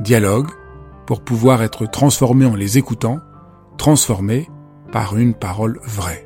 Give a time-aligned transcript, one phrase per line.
[0.00, 0.46] Dialogue
[1.08, 3.18] pour pouvoir être transformé en les écoutant,
[3.78, 4.48] transformé
[4.92, 6.24] par une parole vraie.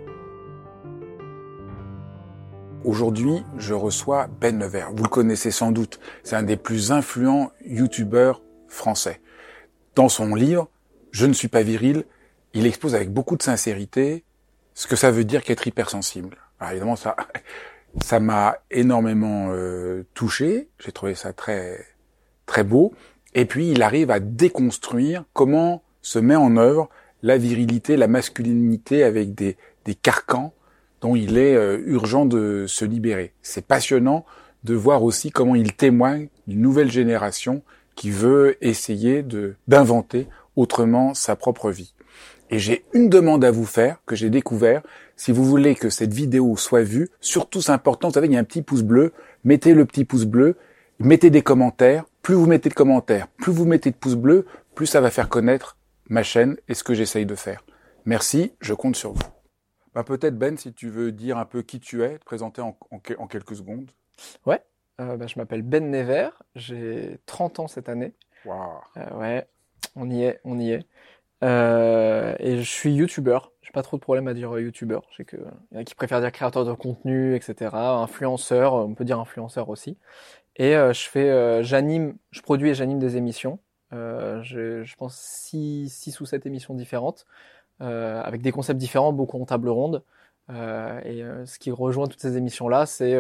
[2.85, 4.93] Aujourd'hui, je reçois Ben Nevers.
[4.93, 6.01] Vous le connaissez sans doute.
[6.23, 9.23] C'est un des plus influents youtubeurs français.
[9.95, 10.69] Dans son livre,
[11.11, 12.05] Je ne suis pas viril,
[12.55, 14.25] il expose avec beaucoup de sincérité
[14.73, 16.37] ce que ça veut dire qu'être hypersensible.
[16.59, 17.17] Alors évidemment, ça,
[18.03, 20.71] ça m'a énormément euh, touché.
[20.79, 21.87] J'ai trouvé ça très,
[22.47, 22.95] très beau.
[23.35, 26.89] Et puis, il arrive à déconstruire comment se met en œuvre
[27.23, 30.53] la virilité, la masculinité avec des, des carcans
[31.01, 33.33] dont il est euh, urgent de se libérer.
[33.43, 34.25] C'est passionnant
[34.65, 37.63] de voir aussi comment il témoigne d'une nouvelle génération
[37.95, 41.95] qui veut essayer de d'inventer autrement sa propre vie.
[42.51, 44.83] Et j'ai une demande à vous faire que j'ai découvert.
[45.17, 48.37] Si vous voulez que cette vidéo soit vue, surtout c'est important, vous savez, il y
[48.37, 49.13] a un petit pouce bleu.
[49.45, 50.57] Mettez le petit pouce bleu,
[50.99, 52.05] mettez des commentaires.
[52.23, 55.29] Plus vous mettez de commentaires, plus vous mettez de pouces bleus, plus ça va faire
[55.29, 55.77] connaître
[56.09, 57.65] ma chaîne et ce que j'essaye de faire.
[58.05, 59.23] Merci, je compte sur vous.
[59.93, 62.77] Bah, peut-être Ben, si tu veux dire un peu qui tu es, te présenter en,
[63.27, 63.91] quelques secondes.
[64.47, 64.63] Ouais,
[65.01, 68.15] euh, bah, je m'appelle Ben Never, j'ai 30 ans cette année.
[68.45, 68.71] Waouh.
[68.99, 69.49] Euh, ouais,
[69.97, 70.87] on y est, on y est.
[71.43, 73.51] Euh, et je suis youtubeur.
[73.63, 75.03] J'ai pas trop de problème à dire youtubeur.
[75.11, 75.41] Je sais qu'il
[75.73, 77.75] y en a qui préfèrent dire créateur de contenu, etc.
[77.75, 79.99] Influenceur, on peut dire influenceur aussi.
[80.57, 83.59] Et je fais, j'anime, je produis et j'anime des émissions.
[83.91, 87.27] je, je pense 6 six, ou 7 émissions différentes.
[87.83, 90.05] Euh, avec des concepts différents, beaucoup en table ronde.
[90.51, 93.17] Euh, et euh, ce qui rejoint toutes ces émissions-là, c'est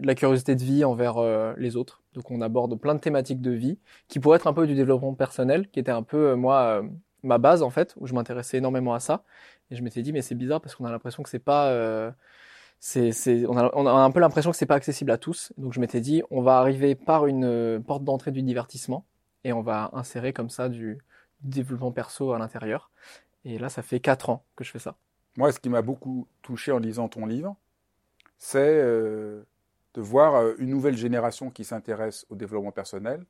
[0.00, 1.16] la curiosité de vie envers
[1.56, 2.02] les autres.
[2.14, 3.78] Donc on aborde plein de thématiques de vie
[4.08, 6.82] qui pourraient être un peu du développement personnel, qui était un peu moi
[7.22, 9.24] ma base en fait, où je m'intéressais énormément à ça.
[9.70, 12.14] Et je m'étais dit mais c'est bizarre parce qu'on a l'impression que c'est pas
[12.96, 13.56] on,
[13.86, 15.52] a, un peu l'impression que c'est pas accessible à tous.
[15.56, 19.04] Donc je m'étais dit, on va arriver par une porte d'entrée du divertissement
[19.44, 20.98] et on va insérer comme ça du,
[21.44, 22.90] développement perso à l'intérieur.
[23.44, 24.96] Et là, ça fait quatre ans que je fais ça.
[25.36, 27.56] Moi, ce qui m'a beaucoup touché en lisant ton livre,
[28.38, 29.42] c'est euh,
[29.94, 33.24] de voir euh, une nouvelle génération qui s'intéresse au développement personnel.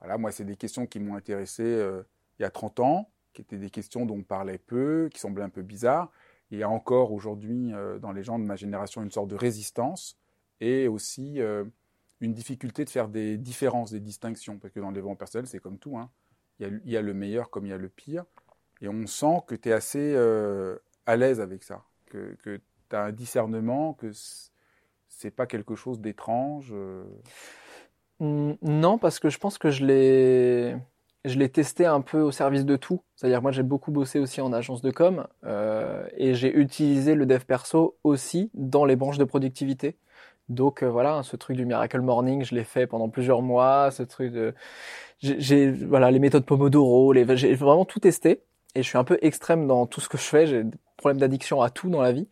[0.00, 2.02] Voilà, moi, c'est des questions qui m'ont intéressé euh,
[2.38, 5.44] il y a 30 ans, qui étaient des questions dont on parlait peu, qui semblaient
[5.44, 6.10] un peu bizarres.
[6.50, 10.18] Il y a encore aujourd'hui, dans les gens de ma génération, une sorte de résistance
[10.60, 11.38] et aussi
[12.20, 14.58] une difficulté de faire des différences, des distinctions.
[14.58, 15.96] Parce que dans le développement personnel, c'est comme tout.
[15.96, 16.10] Hein
[16.60, 18.24] il y, a, le meilleur comme il y a le pire.
[18.80, 22.60] Et on sent que tu es assez euh, à l'aise avec ça, que, tu
[22.96, 24.10] as un discernement, que
[25.08, 26.72] c'est pas quelque chose d'étrange.
[26.72, 27.04] Euh.
[28.20, 30.76] Non, parce que je pense que je l'ai
[31.24, 33.02] je l'ai testé un peu au service de tout.
[33.16, 37.26] C'est-à-dire moi j'ai beaucoup bossé aussi en agence de com euh, et j'ai utilisé le
[37.26, 39.96] dev perso aussi dans les branches de productivité.
[40.48, 43.90] Donc voilà, ce truc du Miracle Morning, je l'ai fait pendant plusieurs mois.
[43.92, 44.54] Ce truc de
[45.20, 48.42] j'ai voilà les méthodes Pomodoro, les j'ai vraiment tout testé
[48.74, 50.46] et je suis un peu extrême dans tout ce que je fais.
[50.46, 52.28] J'ai des problèmes d'addiction à tout dans la vie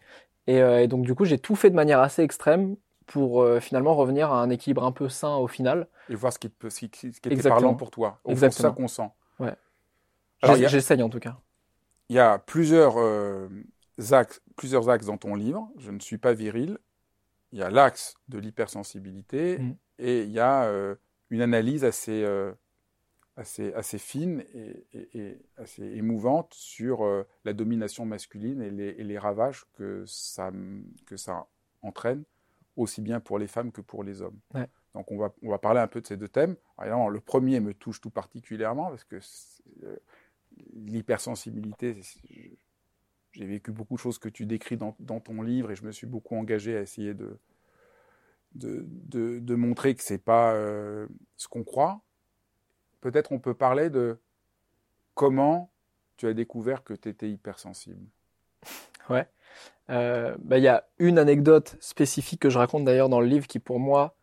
[0.46, 2.76] et, euh, et donc du coup j'ai tout fait de manière assez extrême
[3.08, 5.88] pour euh, finalement revenir à un équilibre un peu sain au final.
[6.08, 8.20] Et voir ce qui, peut, ce qui, était parlant pour toi.
[8.36, 9.10] C'est ça qu'on sent.
[9.40, 9.54] Ouais.
[10.68, 11.36] J'essaye en tout cas.
[12.08, 13.48] Il y a plusieurs euh,
[14.12, 15.68] axes, plusieurs axes dans ton livre.
[15.78, 16.78] Je ne suis pas viril.
[17.52, 19.74] Il y a l'axe de l'hypersensibilité mm.
[19.98, 20.70] et il y a
[21.30, 22.24] une analyse assez
[23.38, 29.64] assez, assez fine et, assez émouvante sur euh, la domination masculine et les, les, ravages
[29.74, 30.50] que ça,
[31.06, 31.46] que ça
[31.80, 32.24] entraîne,
[32.78, 34.38] aussi bien pour les femmes que pour les hommes.
[34.94, 36.56] Donc on va, on va parler un peu de ces deux thèmes.
[36.78, 39.16] Alors, le premier me touche tout particulièrement parce que
[39.84, 39.96] euh,
[40.74, 42.00] l'hypersensibilité,
[43.32, 45.92] j'ai vécu beaucoup de choses que tu décris dans, dans, ton livre et je me
[45.92, 47.38] suis beaucoup engagé à essayer de,
[48.54, 48.84] de,
[49.38, 52.00] de, montrer que c'est pas euh, ce qu'on croit,
[53.00, 54.18] peut-être on peut parler de
[55.14, 55.70] comment
[56.16, 58.06] tu as découvert que tu étais hypersensible
[59.08, 59.26] Ouais.
[59.90, 63.46] Euh, bah, il y a une anecdote spécifique que je raconte d'ailleurs dans le livre
[63.46, 64.14] qui pour moi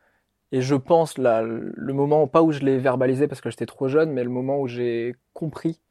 [0.51, 3.87] et je pense là le moment pas où je l'ai verbalisé parce que j'étais trop
[3.87, 5.81] jeune mais le moment où j'ai compris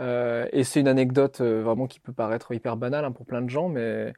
[0.00, 3.42] euh, et c'est une anecdote euh, vraiment qui peut paraître hyper banale hein, pour plein
[3.42, 4.14] de gens mais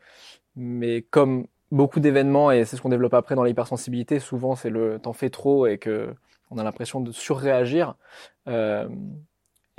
[0.56, 4.98] mais comme beaucoup d'événements et c'est ce qu'on développe après dans l'hypersensibilité souvent c'est le
[4.98, 6.14] t'en fais trop et que
[6.50, 7.94] on a l'impression de surréagir
[8.46, 8.88] euh,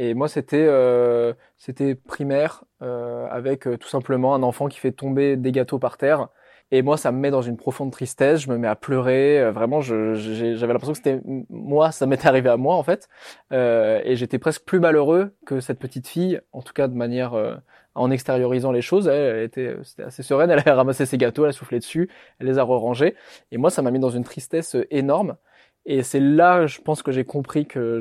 [0.10, 4.92] et moi, c'était euh, c'était primaire euh, avec euh, tout simplement un enfant qui fait
[4.92, 6.28] tomber des gâteaux par terre.
[6.72, 8.42] Et moi, ça me met dans une profonde tristesse.
[8.42, 9.40] Je me mets à pleurer.
[9.40, 13.08] Euh, vraiment, j'avais l'impression que c'était moi, ça m'était arrivé à moi en fait.
[13.54, 17.62] Euh, et j'étais presque plus malheureux que cette petite fille, en tout cas de manière
[17.96, 19.08] en extériorisant les choses.
[19.08, 20.50] Elle, était, c'était assez sereine.
[20.52, 22.10] Elle a ramassé ses gâteaux, elle a soufflé dessus,
[22.40, 23.16] elle les a rangés.
[23.52, 25.38] Et moi, ça m'a mis dans une tristesse énorme.
[25.86, 28.00] Et c'est là, je pense que j'ai compris que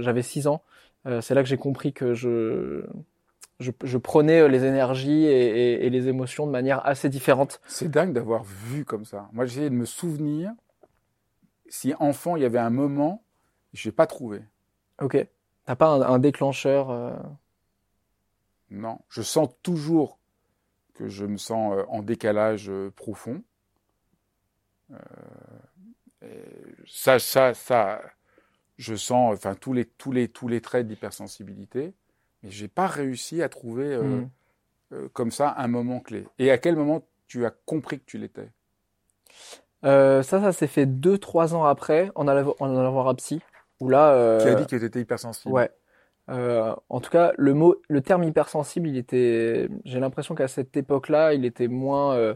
[0.00, 0.62] j'avais six ans
[1.06, 2.84] euh, c'est là que j'ai compris que je,
[3.60, 7.60] je, prenais euh, les énergies et, les émotions de manière assez différente.
[7.66, 9.28] C'est dingue d'avoir vu comme ça.
[9.32, 10.52] Moi, j'essayais de me souvenir
[11.68, 13.22] si enfant, il y avait un moment,
[13.74, 14.42] je n'ai pas trouvé.
[15.00, 15.26] Ok.
[15.66, 17.12] T'as pas un, déclencheur euh?
[18.70, 19.00] Non.
[19.10, 20.18] Je sens toujours
[20.94, 23.42] que je me sens en décalage profond.
[26.86, 28.00] ça, ça, ça,
[28.78, 31.92] je sens enfin tous les tous les tous les traits d'hypersensibilité,
[32.42, 34.30] mais j'ai pas réussi à trouver euh, hmm.
[34.92, 36.26] euh, comme ça un moment clé.
[36.38, 38.50] Et à quel moment tu as compris que tu l'étais?
[39.84, 43.14] Euh, Ça, ça s'est fait deux trois ans après en allant, en allant voir un
[43.16, 43.40] psy.
[43.80, 45.54] Où là, qui a dit que tu étais hypersensible.
[45.54, 45.70] Ouais.
[46.28, 49.68] en tout cas, le mot, le terme hypersensible, il était.
[49.84, 52.34] J'ai l'impression qu'à cette époque-là, il était moins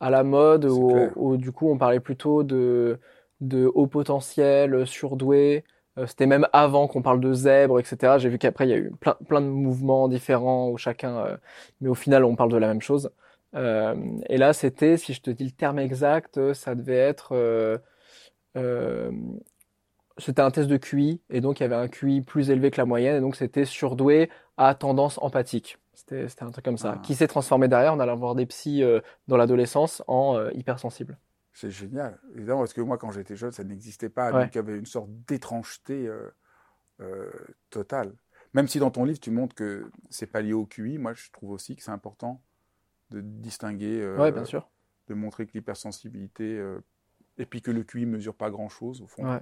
[0.00, 3.00] à la mode, ou du coup, on parlait plutôt de
[3.40, 5.64] de haut potentiel, surdoué,
[6.06, 8.14] c'était même avant qu'on parle de zèbre, etc.
[8.18, 11.36] J'ai vu qu'après il y a eu plein, plein de mouvements différents où chacun, euh,
[11.80, 13.10] mais au final on parle de la même chose.
[13.54, 13.94] Euh,
[14.28, 17.80] et là c'était, si je te dis le terme exact, ça devait être,
[20.18, 22.80] c'était un test de QI et donc il y avait un QI plus élevé que
[22.80, 25.78] la moyenne et donc c'était surdoué à tendance empathique.
[25.94, 27.00] C'était, un truc comme ça, ah.
[27.02, 27.94] qui s'est transformé derrière.
[27.94, 28.82] On allait voir des psys
[29.28, 31.18] dans l'adolescence en hypersensible.
[31.54, 34.32] C'est génial, évidemment, parce que moi, quand j'étais jeune, ça n'existait pas.
[34.32, 36.30] Donc, il y avait une sorte d'étrangeté euh,
[37.00, 37.30] euh,
[37.70, 38.14] totale.
[38.54, 41.30] Même si dans ton livre, tu montres que c'est pas lié au QI, moi, je
[41.30, 42.42] trouve aussi que c'est important
[43.10, 44.70] de distinguer, euh, bien sûr.
[45.08, 46.62] de montrer que l'hypersensibilité,
[47.36, 49.30] et puis que le QI mesure pas grand-chose, au fond.
[49.30, 49.40] Ouais.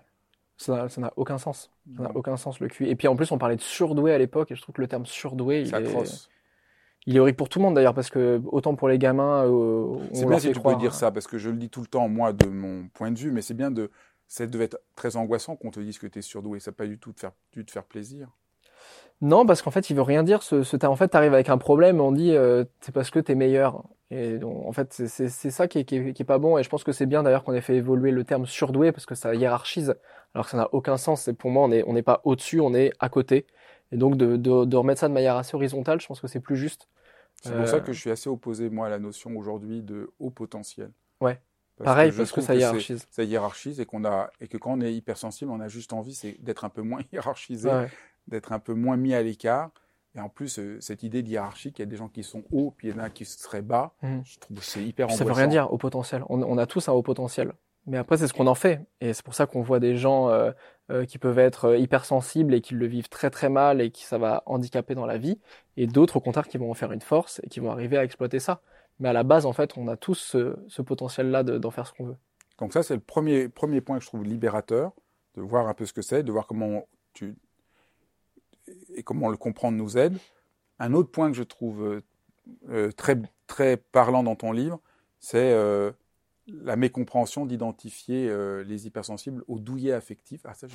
[0.56, 1.70] Ça n'a aucun sens.
[1.96, 2.88] Ça n'a aucun sens, le QI.
[2.88, 4.88] Et puis, en plus, on parlait de surdoué à l'époque, et je trouve que le
[4.88, 6.28] terme surdoué, il est...
[7.06, 9.44] Il est horrible pour tout le monde d'ailleurs, parce que autant pour les gamins.
[9.46, 11.86] Euh, c'est bien si tu peux dire ça, parce que je le dis tout le
[11.86, 13.90] temps, moi, de mon point de vue, mais c'est bien de.
[14.28, 16.60] Ça devait être très angoissant qu'on te dise que tu es surdoué.
[16.60, 18.28] Ça n'a pas du tout te faire, dû te faire plaisir.
[19.22, 20.42] Non, parce qu'en fait, il veut rien dire.
[20.42, 23.18] Ce, ce en fait, tu arrives avec un problème, on dit euh, c'est parce que
[23.18, 23.84] tu es meilleur.
[24.10, 26.58] Et donc, en fait, c'est ça qui est, qui, est, qui est, pas bon.
[26.58, 29.06] Et je pense que c'est bien d'ailleurs qu'on ait fait évoluer le terme surdoué parce
[29.06, 29.94] que ça hiérarchise.
[30.34, 31.22] Alors que ça n'a aucun sens.
[31.22, 33.46] C'est pour moi, on n'est on n'est pas au-dessus, on est à côté.
[33.92, 36.40] Et donc de, de, de, remettre ça de manière assez horizontale, je pense que c'est
[36.40, 36.88] plus juste.
[37.42, 37.80] C'est pour ça euh.
[37.80, 40.90] que je suis assez opposé, moi, à la notion aujourd'hui de haut potentiel.
[41.20, 41.40] Ouais.
[41.82, 43.06] Pareil, parce que ça hiérarchise.
[43.10, 46.14] ça hiérarchise et, qu'on a, et que quand on est hypersensible, on a juste envie
[46.14, 47.70] c'est d'être un peu moins hiérarchisé,
[48.28, 49.70] d'être un peu moins mis à l'écart.
[50.16, 52.42] Et en plus, euh, cette idée de hiérarchie, qu'il y a des gens qui sont
[52.50, 54.18] hauts, puis il y en a qui seraient bas, mmh.
[54.24, 56.24] je trouve que c'est hyper Ça veut rien dire, haut potentiel.
[56.28, 57.52] On, on, a tous un haut potentiel.
[57.86, 58.84] Mais après, c'est ce qu'on en fait.
[59.00, 60.50] Et c'est pour ça qu'on voit des gens euh,
[60.90, 64.04] euh, qui peuvent être euh, hypersensibles et qui le vivent très très mal et qui
[64.04, 65.38] ça va handicaper dans la vie.
[65.76, 68.02] Et d'autres, au contraire, qui vont en faire une force et qui vont arriver à
[68.02, 68.60] exploiter ça.
[68.98, 70.36] Mais à la base, en fait, on a tous
[70.68, 72.16] ce, potentiel-là d'en faire ce qu'on veut.
[72.58, 74.92] Donc ça, c'est le premier, premier point que je trouve libérateur,
[75.36, 77.36] de voir un peu ce que c'est, de voir comment tu...
[78.94, 80.16] et comment le comprendre nous aide.
[80.80, 82.02] Un autre point que je trouve
[82.68, 83.16] euh, très,
[83.46, 84.80] très parlant dans ton livre,
[85.20, 85.54] c'est
[86.62, 90.40] la mécompréhension d'identifier euh, les hypersensibles au douillet affectif.
[90.44, 90.66] Ah ça,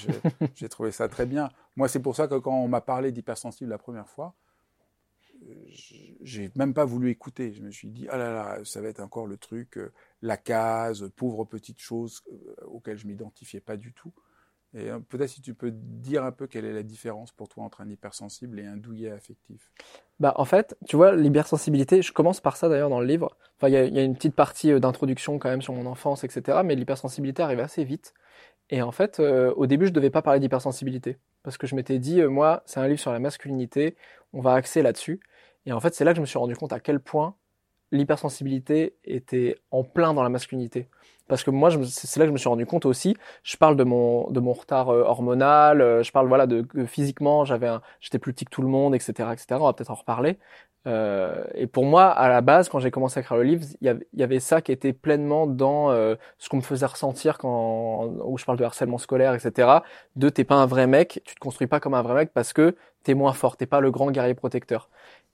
[0.54, 1.50] j'ai trouvé ça très bien.
[1.76, 4.34] Moi, c'est pour ça que quand on m'a parlé d'hypersensible la première fois,
[5.48, 5.54] euh,
[6.22, 7.52] j'ai même pas voulu écouter.
[7.52, 10.36] Je me suis dit, ah là là, ça va être encore le truc, euh, la
[10.36, 12.22] case, pauvre petite chose
[12.66, 14.12] auquel je m'identifiais pas du tout.
[14.76, 17.80] Et peut-être si tu peux dire un peu quelle est la différence pour toi entre
[17.80, 19.70] un hypersensible et un douillet affectif.
[20.18, 23.36] Bah en fait, tu vois, l'hypersensibilité, je commence par ça d'ailleurs dans le livre.
[23.56, 26.58] Enfin, il y a, une petite partie euh, d'introduction quand même sur mon enfance, etc.
[26.64, 28.14] Mais l'hypersensibilité arrive assez vite.
[28.70, 31.98] Et en fait, euh, au début, je devais pas parler d'hypersensibilité parce que je m'étais
[31.98, 33.96] dit, euh, moi, c'est un livre sur la masculinité,
[34.32, 35.20] on va axer là-dessus.
[35.66, 37.36] Et en fait, c'est là que je me suis rendu compte à quel point
[37.94, 40.88] l'hypersensibilité était en plein dans la masculinité.
[41.26, 43.16] Parce que moi, c'est là que je me suis rendu compte aussi.
[43.42, 45.80] Je parle de mon de mon retard euh, hormonal.
[45.80, 47.70] Euh, je parle voilà de que physiquement, j'avais
[48.00, 49.46] j'étais plus petit que tout le monde, etc., etc.
[49.52, 50.38] On va peut-être en reparler.
[50.86, 53.98] Euh, et pour moi, à la base, quand j'ai commencé à écrire le livre, il
[54.12, 58.36] y, avait, ça qui était pleinement dans euh, ce qu'on me faisait ressentir quand où
[58.36, 59.78] je parle de harcèlement scolaire, etc.
[60.16, 62.52] De t'es pas un vrai mec, tu te construis pas comme un vrai mec parce
[62.52, 64.90] que t'es moins fort, t'es pas le grand guerrier protecteur.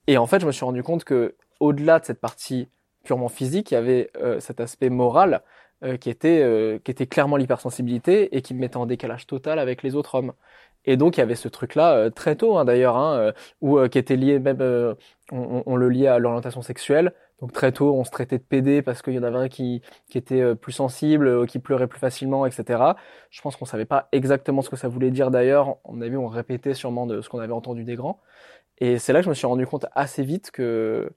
[0.06, 2.68] Et en fait, je me suis rendu compte que au-delà de cette partie
[3.04, 5.42] purement physique, il y avait euh, cet aspect moral
[5.82, 9.58] euh, qui était euh, qui était clairement l'hypersensibilité et qui me mettait en décalage total
[9.58, 10.34] avec les autres hommes.
[10.84, 13.98] Et donc il y avait ce truc-là euh, très tôt hein, d'ailleurs, hein, où qui
[13.98, 14.60] était lié même,
[15.32, 17.14] on, on, le liait à l'orientation sexuelle.
[17.40, 19.80] Donc très tôt, on se traitait de PD parce qu'il y en avait un qui,
[20.10, 22.94] qui était plus sensible, qui pleurait plus facilement, etc.
[23.30, 25.78] Je pense qu'on savait pas exactement ce que ça voulait dire d'ailleurs.
[25.84, 28.20] On a vu, on répétait sûrement de ce qu'on avait entendu des grands.
[28.78, 31.10] Et c'est là que je me suis rendu compte assez vite que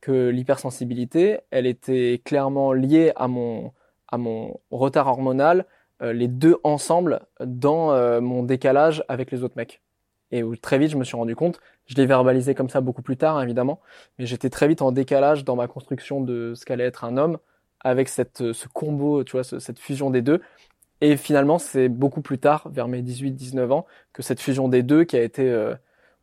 [0.00, 3.72] que l'hypersensibilité, elle était clairement liée à mon
[4.10, 5.66] à mon retard hormonal,
[6.02, 9.82] euh, les deux ensemble dans euh, mon décalage avec les autres mecs.
[10.30, 13.02] Et où très vite je me suis rendu compte, je l'ai verbalisé comme ça beaucoup
[13.02, 13.80] plus tard évidemment,
[14.18, 17.38] mais j'étais très vite en décalage dans ma construction de ce qu'allait être un homme
[17.80, 20.40] avec cette, ce combo, tu vois, cette fusion des deux.
[21.00, 25.04] Et finalement, c'est beaucoup plus tard, vers mes 18-19 ans, que cette fusion des deux
[25.04, 25.74] qui a été, euh,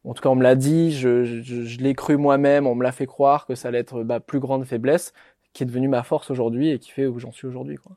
[0.06, 2.84] en tout cas on me l'a dit, je, je, je l'ai cru moi-même, on me
[2.84, 5.14] l'a fait croire que ça allait être ma plus grande faiblesse
[5.56, 7.78] qui est devenu ma force aujourd'hui et qui fait où j'en suis aujourd'hui.
[7.78, 7.94] Quoi.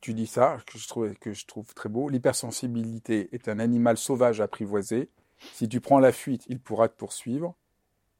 [0.00, 2.08] Tu dis ça, que je trouve, que je trouve très beau.
[2.08, 5.08] L'hypersensibilité est un animal sauvage apprivoisé.
[5.54, 7.54] Si tu prends la fuite, il pourra te poursuivre.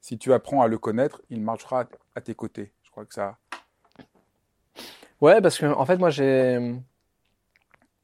[0.00, 2.72] Si tu apprends à le connaître, il marchera à tes côtés.
[2.84, 3.38] Je crois que ça.
[5.20, 6.74] Ouais, parce que en fait, moi, j'ai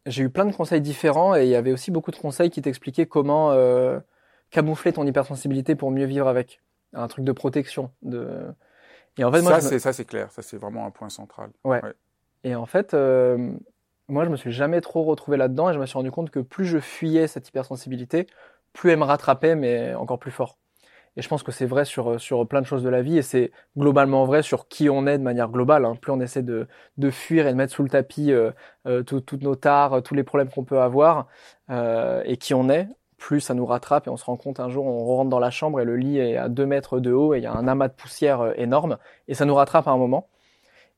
[0.07, 2.63] j'ai eu plein de conseils différents et il y avait aussi beaucoup de conseils qui
[2.63, 3.99] t'expliquaient comment euh,
[4.51, 6.61] camoufler ton hypersensibilité pour mieux vivre avec.
[6.95, 8.53] Un truc de protection, de
[9.19, 10.31] et en fait, moi, ça, c'est ça, c'est clair.
[10.31, 11.51] Ça, c'est vraiment un point central.
[11.65, 11.81] Ouais.
[12.45, 13.53] Et en fait, euh,
[14.09, 16.41] moi, je me suis jamais trop retrouvé là-dedans et je me suis rendu compte que
[16.41, 18.27] plus je fuyais cette hypersensibilité,
[18.73, 20.59] plus elle me rattrapait, mais encore plus fort.
[21.16, 23.23] Et je pense que c'est vrai sur, sur plein de choses de la vie et
[23.23, 25.85] c'est globalement vrai sur qui on est de manière globale.
[25.85, 25.97] Hein.
[26.00, 26.66] Plus on essaie de,
[26.97, 28.50] de fuir et de mettre sous le tapis euh,
[28.87, 31.26] euh, toutes nos tares, tous les problèmes qu'on peut avoir
[31.71, 32.88] euh, et qui on est,
[33.19, 35.50] plus ça nous rattrape et on se rend compte un jour, on rentre dans la
[35.50, 37.69] chambre et le lit est à 2 mètres de haut et il y a un
[37.69, 40.28] amas de poussière euh, énorme et ça nous rattrape à un moment.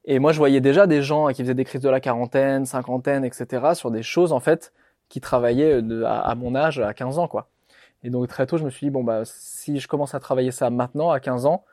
[0.04, 3.24] Et moi, je voyais déjà des gens qui faisaient des crises de la quarantaine, cinquantaine,
[3.24, 3.74] etc.
[3.74, 4.72] sur des choses, en fait,
[5.08, 7.48] qui travaillaient de, à, mon âge, à 15 ans, quoi.
[8.04, 10.50] Et donc, très tôt, je me suis dit, bon, bah, si je commence à travailler
[10.52, 11.64] ça maintenant, à 15 ans,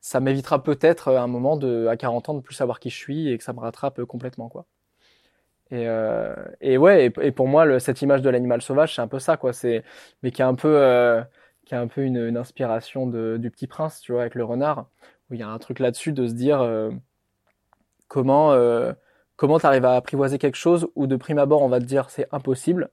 [0.00, 2.96] ça m'évitera peut-être à un moment de, à 40 ans, de plus savoir qui je
[2.96, 4.66] suis et que ça me rattrape complètement, quoi.
[5.70, 9.18] Et, euh, et ouais, et, pour moi, cette image de l'animal sauvage, c'est un peu
[9.18, 9.52] ça, quoi.
[9.52, 9.84] C'est,
[10.22, 11.22] mais qui est un peu, euh,
[11.66, 14.44] qui a un peu une, une inspiration de, du Petit Prince, tu vois, avec le
[14.44, 14.88] renard,
[15.30, 16.90] où il y a un truc là-dessus de se dire euh,
[18.08, 18.92] comment, euh,
[19.36, 22.26] comment t'arrives à apprivoiser quelque chose où de prime abord on va te dire c'est
[22.32, 22.90] impossible,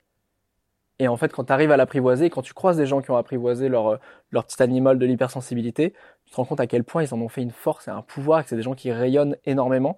[0.99, 3.17] et en fait, quand tu arrives à l'apprivoiser, quand tu croises des gens qui ont
[3.17, 3.99] apprivoisé leur,
[4.31, 5.93] leur petit animal de l'hypersensibilité,
[6.25, 8.01] tu te rends compte à quel point ils en ont fait une force et un
[8.01, 9.97] pouvoir, que c'est des gens qui rayonnent énormément.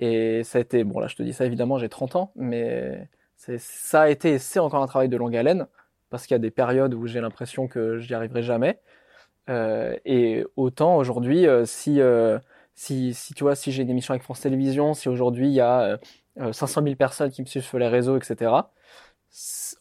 [0.00, 3.08] Et ça a été, bon là je te dis ça évidemment, j'ai 30 ans, mais
[3.36, 5.66] ça a été c'est encore un travail de longue haleine,
[6.10, 8.80] parce qu'il y a des périodes où j'ai l'impression que j'y arriverai jamais.
[9.50, 12.38] Euh, et autant aujourd'hui, euh, si, euh,
[12.74, 15.60] si, si tu vois, si j'ai une émission avec France Télévisions, si aujourd'hui il y
[15.60, 15.98] a
[16.52, 18.52] 500 000 personnes qui me suivent sur les réseaux, etc.,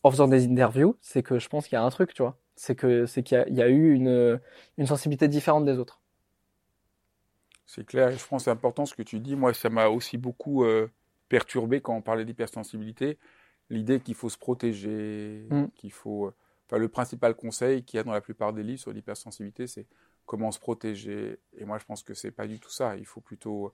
[0.04, 2.38] en faisant des interviews, c'est que je pense qu'il y a un truc, tu vois.
[2.56, 4.40] C'est que c'est qu'il y, y, a eu une,
[4.78, 6.04] une sensibilité différente des autres.
[7.66, 9.36] C'est clair, je pense que c'est important ce que tu dis.
[9.36, 10.92] Moi, ça m'a aussi beaucoup euh,
[11.30, 13.18] perturbé quand on parlait d'hypersensibilité.
[13.70, 15.68] L'idée qu'il faut se protéger, mm.
[15.76, 16.28] qu'il faut.
[16.28, 16.36] Euh,
[16.68, 19.88] enfin, le principal conseil qu'il y a dans la plupart des livres sur l'hypersensibilité, c'est
[20.26, 21.40] comment se protéger.
[21.58, 22.96] Et moi, je pense que c'est pas du tout ça.
[22.98, 23.74] Il faut plutôt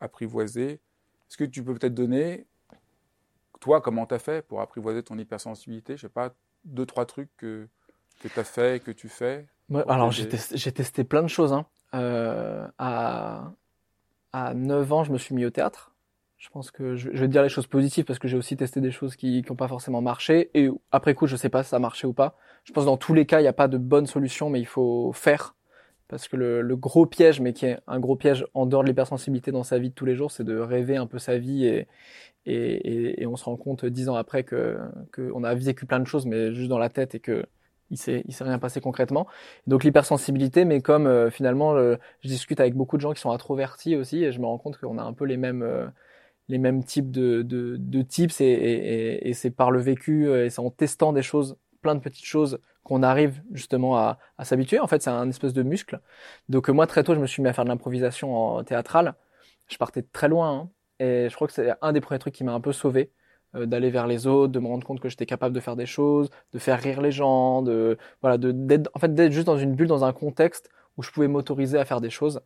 [0.00, 0.72] apprivoiser.
[0.72, 2.46] Est-ce que tu peux peut-être donner,
[3.60, 5.96] toi, comment tu as fait pour apprivoiser ton hypersensibilité?
[5.96, 6.32] Je sais pas,
[6.64, 7.68] deux, trois trucs que,
[8.22, 9.46] que tu as fait, que tu fais?
[9.88, 11.52] Alors, j'ai testé, testé, plein de choses.
[11.52, 11.66] Hein.
[11.94, 13.52] Euh, à,
[14.32, 15.92] à 9 ans, je me suis mis au théâtre.
[16.38, 18.80] Je pense que je, vais te dire les choses positives parce que j'ai aussi testé
[18.80, 20.50] des choses qui n'ont pas forcément marché.
[20.54, 22.34] Et après coup, je sais pas si ça a marché ou pas.
[22.64, 24.58] Je pense que dans tous les cas, il n'y a pas de bonne solution, mais
[24.58, 25.54] il faut faire.
[26.10, 28.88] Parce que le, le, gros piège, mais qui est un gros piège en dehors de
[28.88, 31.64] l'hypersensibilité dans sa vie de tous les jours, c'est de rêver un peu sa vie
[31.66, 31.86] et,
[32.46, 34.76] et, et, et on se rend compte dix ans après que
[35.14, 37.46] qu'on a vécu plein de choses, mais juste dans la tête et que
[37.90, 39.28] il s'est il s'est rien passé concrètement.
[39.68, 43.94] Donc l'hypersensibilité, mais comme euh, finalement je discute avec beaucoup de gens qui sont introvertis
[43.96, 45.86] aussi, et je me rends compte qu'on a un peu les mêmes euh,
[46.48, 50.50] les mêmes types de de, tips et, et, et c'est par le vécu euh, et
[50.50, 52.58] c'est en testant des choses, plein de petites choses
[52.90, 54.80] qu'on arrive justement à, s'habituer.
[54.80, 56.00] En fait, c'est un espèce de muscle.
[56.48, 59.14] Donc moi, très tôt, je me suis mis à faire de l'improvisation en théâtrale.
[59.68, 62.42] Je partais très loin, hein, et je crois que c'est un des premiers trucs qui
[62.42, 63.12] m'a un peu sauvé
[63.54, 65.86] euh, d'aller vers les autres, de me rendre compte que j'étais capable de faire des
[65.86, 69.58] choses, de faire rire les gens, de voilà, de d'être en fait d'être juste dans
[69.58, 72.40] une bulle, dans un contexte où je pouvais m'autoriser à faire des choses.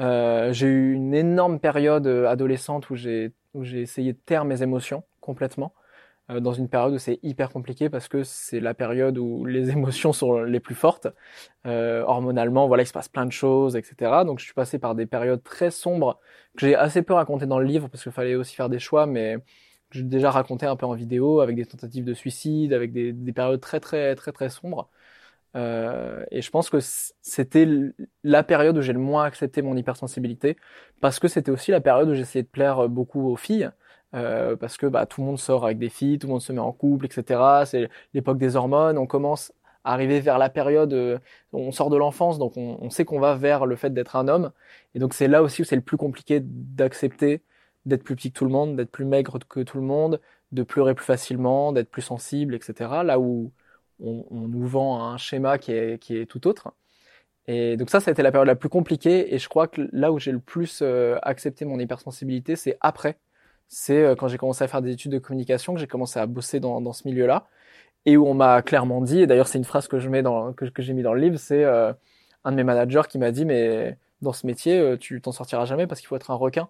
[0.00, 4.44] Euh, j'ai eu une énorme période euh, adolescente où j'ai où j'ai essayé de taire
[4.44, 5.83] mes émotions complètement euh,
[6.28, 10.12] dans une période où c'est hyper compliqué parce que c'est la période où les émotions
[10.12, 11.08] sont les plus fortes.
[11.66, 14.24] Euh, hormonalement, voilà, il se passe plein de choses, etc.
[14.24, 16.18] Donc je suis passé par des périodes très sombres
[16.56, 19.06] que j'ai assez peu racontées dans le livre parce qu'il fallait aussi faire des choix,
[19.06, 19.36] mais
[19.90, 23.32] j'ai déjà raconté un peu en vidéo avec des tentatives de suicide, avec des, des
[23.32, 24.90] périodes très très très très sombres.
[25.56, 27.68] Euh, et je pense que c'était
[28.24, 30.56] la période où j'ai le moins accepté mon hypersensibilité,
[31.00, 33.70] parce que c'était aussi la période où j'essayais de plaire beaucoup aux filles,
[34.14, 36.52] euh, parce que bah, tout le monde sort avec des filles, tout le monde se
[36.52, 37.40] met en couple, etc.
[37.66, 39.52] C'est l'époque des hormones, on commence
[39.84, 41.18] à arriver vers la période, euh,
[41.52, 44.28] on sort de l'enfance, donc on, on sait qu'on va vers le fait d'être un
[44.28, 44.52] homme,
[44.94, 47.42] et donc c'est là aussi où c'est le plus compliqué d'accepter
[47.86, 50.20] d'être plus petit que tout le monde, d'être plus maigre que tout le monde,
[50.52, 53.02] de pleurer plus facilement, d'être plus sensible, etc.
[53.04, 53.52] Là où
[54.00, 56.72] on, nous vend un schéma qui est, qui est tout autre.
[57.46, 59.34] Et donc ça, ça a été la période la plus compliquée.
[59.34, 63.18] Et je crois que là où j'ai le plus euh, accepté mon hypersensibilité, c'est après.
[63.74, 66.26] C'est euh, quand j'ai commencé à faire des études de communication que j'ai commencé à
[66.26, 67.46] bosser dans, dans ce milieu-là.
[68.06, 70.52] Et où on m'a clairement dit, et d'ailleurs c'est une phrase que je mets dans
[70.52, 71.92] que, que j'ai mis dans le livre, c'est euh,
[72.44, 75.86] un de mes managers qui m'a dit mais dans ce métier tu t'en sortiras jamais
[75.86, 76.68] parce qu'il faut être un requin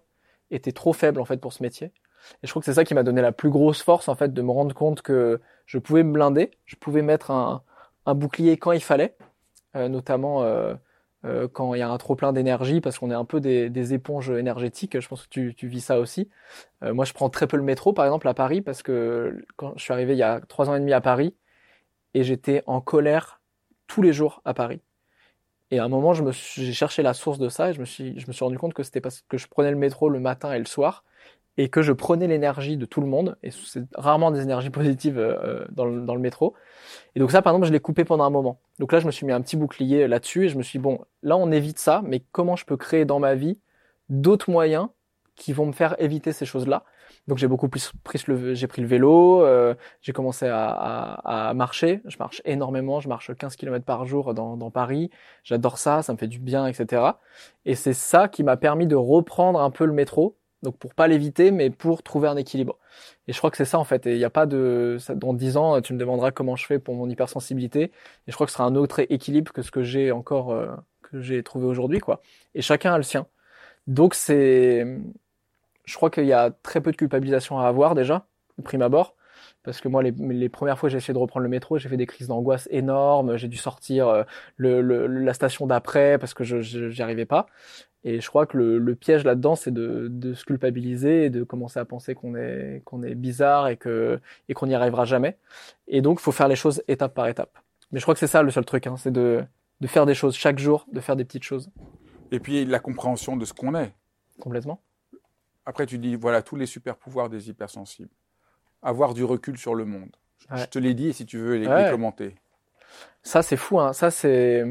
[0.51, 1.91] et t'es trop faible en fait pour ce métier.
[2.43, 4.33] Et je crois que c'est ça qui m'a donné la plus grosse force en fait
[4.33, 7.63] de me rendre compte que je pouvais me blinder, je pouvais mettre un,
[8.05, 9.15] un bouclier quand il fallait,
[9.75, 10.75] euh, notamment euh,
[11.25, 13.93] euh, quand il y a un trop plein d'énergie parce qu'on est un peu des,
[13.93, 14.99] éponges énergétiques.
[14.99, 16.29] Je pense que tu, tu vis ça aussi.
[16.83, 19.73] Euh, moi, je prends très peu le métro, par exemple, à Paris parce que quand
[19.77, 21.35] je suis arrivé il y a trois ans et demi à Paris
[22.13, 23.41] et j'étais en colère
[23.87, 24.81] tous les jours à Paris.
[25.71, 28.27] Et à un moment, j'ai cherché la source de ça et je me suis, je
[28.27, 30.59] me suis rendu compte que c'était parce que je prenais le métro le matin et
[30.59, 31.03] le soir
[31.57, 35.17] et que je prenais l'énergie de tout le monde, et c'est rarement des énergies positives
[35.17, 36.53] euh, dans, le, dans, le, métro.
[37.15, 38.59] Et donc ça, par exemple, je l'ai coupé pendant un moment.
[38.79, 40.83] Donc là, je me suis mis un petit bouclier là-dessus, et je me suis dit,
[40.83, 43.57] bon, là, on évite ça, mais comment je peux créer dans ma vie
[44.09, 44.89] d'autres moyens
[45.35, 46.83] qui vont me faire éviter ces choses-là?
[47.27, 51.49] Donc j'ai beaucoup plus pris le, j'ai pris le vélo, euh, j'ai commencé à, à,
[51.49, 52.01] à, marcher.
[52.05, 55.09] Je marche énormément, je marche 15 km par jour dans, dans Paris.
[55.43, 57.03] J'adore ça, ça me fait du bien, etc.
[57.65, 61.07] Et c'est ça qui m'a permis de reprendre un peu le métro donc pour pas
[61.07, 62.77] l'éviter, mais pour trouver un équilibre.
[63.27, 64.05] Et je crois que c'est ça en fait.
[64.07, 66.79] Et il n'y a pas de, dans dix ans, tu me demanderas comment je fais
[66.79, 67.83] pour mon hypersensibilité.
[67.83, 67.91] Et
[68.27, 70.67] je crois que ce sera un autre équilibre que ce que j'ai encore, euh,
[71.03, 72.21] que j'ai trouvé aujourd'hui, quoi.
[72.53, 73.27] Et chacun a le sien.
[73.87, 74.85] Donc c'est,
[75.85, 79.15] je crois qu'il y a très peu de culpabilisation à avoir déjà, de prime abord.
[79.63, 81.97] Parce que moi, les, les premières fois j'ai essayé de reprendre le métro, j'ai fait
[81.97, 83.37] des crises d'angoisse énormes.
[83.37, 84.23] J'ai dû sortir euh,
[84.57, 87.47] le, la station d'après parce que je n'y arrivais pas.
[88.07, 91.43] Et je crois que le, le piège là-dedans, c'est de, de, se culpabiliser et de
[91.43, 95.37] commencer à penser qu'on est, qu'on est bizarre et que et qu'on n'y arrivera jamais.
[95.87, 97.57] Et donc, il faut faire les choses étape par étape.
[97.91, 99.43] Mais je crois que c'est ça le seul truc, hein, c'est de,
[99.81, 101.71] de faire des choses chaque jour, de faire des petites choses.
[102.31, 103.91] Et puis la compréhension de ce qu'on est.
[104.39, 104.81] Complètement.
[105.65, 108.11] Après, tu dis voilà tous les super pouvoirs des hypersensibles.
[108.83, 110.15] Avoir du recul sur le monde.
[110.51, 110.59] Ouais.
[110.59, 111.85] Je te l'ai dit, si tu veux les, ouais.
[111.85, 112.35] les commenter.
[113.23, 113.79] Ça, c'est fou.
[113.79, 113.93] Hein.
[113.93, 114.63] Ça, c'est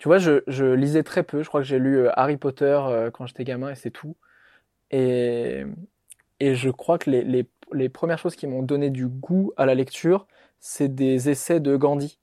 [0.00, 1.42] tu vois, je, je, lisais très peu.
[1.42, 4.16] Je crois que j'ai lu euh, Harry Potter euh, quand j'étais gamin et c'est tout.
[4.90, 5.64] Et,
[6.40, 9.66] et je crois que les, les, les premières choses qui m'ont donné du goût à
[9.66, 10.26] la lecture,
[10.58, 12.18] c'est des essais de Gandhi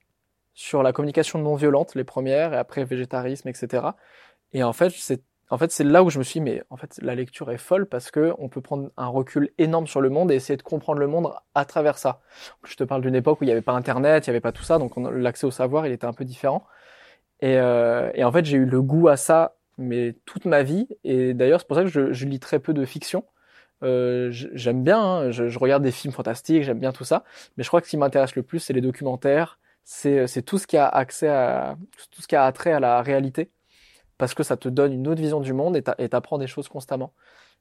[0.56, 3.86] sur la communication non violente, les premières, et après végétarisme, etc.
[4.54, 7.00] Et en fait, c'est en fait, là où je me suis dit, mais en fait,
[7.02, 10.30] la lecture est folle parce que on peut prendre un recul énorme sur le monde
[10.32, 12.20] et essayer de comprendre le monde à travers ça.
[12.66, 14.52] Je te parle d'une époque où il n'y avait pas Internet, il n'y avait pas
[14.52, 16.66] tout ça, donc l'accès au savoir, il était un peu différent.
[17.42, 20.88] Et, euh, et en fait, j'ai eu le goût à ça, mais toute ma vie.
[21.04, 23.26] Et d'ailleurs, c'est pour ça que je, je, lis très peu de fiction.
[23.84, 27.24] Euh, j'aime bien, hein, je, je, regarde des films fantastiques, j'aime bien tout ça.
[27.58, 29.60] Mais je crois que ce qui m'intéresse le plus, c'est les documentaires.
[29.84, 31.78] C'est tout ce qui a accès à
[32.12, 33.52] tout ce qui a attrait à la réalité,
[34.18, 37.14] parce que ça te donne une autre vision du monde et t'apprends des choses constamment.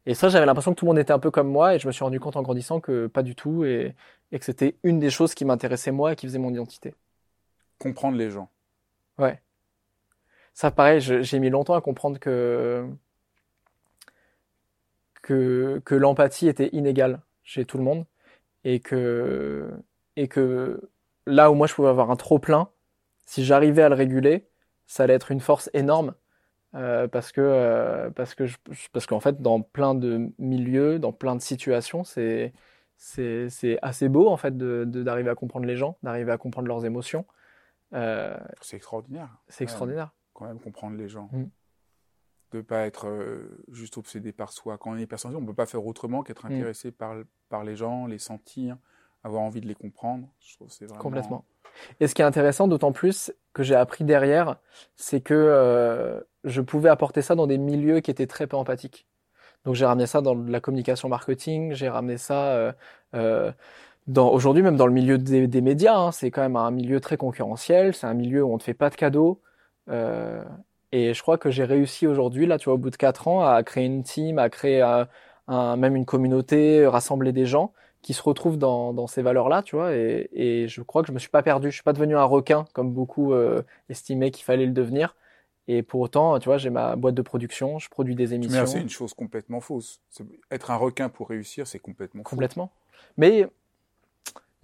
[0.07, 1.87] Et ça, j'avais l'impression que tout le monde était un peu comme moi, et je
[1.87, 3.95] me suis rendu compte en grandissant que pas du tout, et,
[4.33, 6.95] et que c'était une des choses qui m'intéressait moi et qui faisait mon identité.
[7.79, 8.51] Comprendre les gens.
[9.19, 9.41] Ouais.
[10.57, 12.85] Ça, pareil, j'ai mis longtemps à comprendre que
[15.23, 18.07] que, que l'empathie était inégale chez tout le monde
[18.65, 19.71] et que
[20.17, 20.91] et que
[21.27, 22.71] là où moi je pouvais avoir un trop plein,
[23.27, 24.49] si j'arrivais à le réguler,
[24.87, 26.15] ça allait être une force énorme
[26.77, 28.59] euh, parce que euh, parce que je,
[28.93, 32.55] parce qu'en fait dans plein de milieux, dans plein de situations, c'est
[32.99, 36.69] c'est c'est assez beau en fait de d'arriver à comprendre les gens, d'arriver à comprendre
[36.69, 37.27] leurs émotions
[37.95, 39.31] Euh, c'est extraordinaire.
[39.49, 40.13] C'est extraordinaire.
[40.37, 41.29] Quand même comprendre les gens.
[41.33, 41.45] Mm.
[42.53, 44.77] De pas être euh, juste obsédé par soi.
[44.79, 46.53] Quand on est hypersensible, on ne peut pas faire autrement qu'être Mm.
[46.53, 47.15] intéressé par,
[47.49, 48.77] par les gens, les sentir,
[49.25, 50.29] avoir envie de les comprendre.
[50.41, 51.01] Je trouve que c'est vraiment...
[51.03, 51.45] Complètement.
[52.01, 54.57] Et ce qui est intéressant, d'autant plus que j'ai appris derrière,
[54.95, 59.07] c'est que euh, je pouvais apporter ça dans des milieux qui étaient très peu empathiques.
[59.65, 62.73] Donc j'ai ramené ça dans la communication marketing, j'ai ramené ça euh,
[63.15, 63.53] euh,
[64.07, 65.97] dans aujourd'hui même dans le milieu des, des médias.
[65.99, 66.13] hein.
[66.13, 68.91] c'est quand même un milieu très concurrentiel, c'est un milieu où on ne fait pas
[68.91, 69.43] de cadeaux.
[69.89, 70.45] Euh,
[70.93, 73.45] et je crois que j'ai réussi aujourd'hui, là, tu vois, au bout de quatre ans,
[73.45, 75.09] à créer une team, à créer un-
[75.49, 77.73] un- même une communauté, rassembler des gens
[78.03, 79.95] qui se retrouvent dans, dans ces valeurs-là, tu vois.
[79.95, 81.71] Et, et je crois que je me suis pas perdu.
[81.71, 85.17] Je suis pas devenu un requin comme beaucoup euh, estimaient qu'il fallait le devenir.
[85.69, 88.67] Et pour autant, tu vois, j'ai ma boîte de production, je produis des Mais émissions.
[88.67, 90.01] c'est une chose complètement fausse.
[90.51, 92.31] Être un requin pour réussir, c'est complètement faux.
[92.31, 92.71] Complètement.
[93.17, 93.49] Mais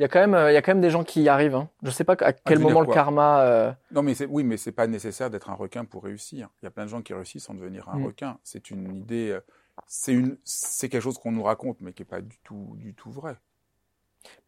[0.03, 1.29] il y a quand même, euh, il y a quand même des gens qui y
[1.29, 1.55] arrivent.
[1.55, 1.69] Hein.
[1.85, 3.43] Je sais pas à quel moment le karma.
[3.43, 6.49] euh, Non, mais c'est, oui, mais c'est pas nécessaire d'être un requin pour réussir.
[6.61, 8.07] Il y a plein de gens qui réussissent sans devenir un Mm.
[8.07, 8.39] requin.
[8.43, 9.41] C'est une idée, euh,
[9.87, 12.95] c'est une, c'est quelque chose qu'on nous raconte, mais qui est pas du tout, du
[12.95, 13.37] tout vrai.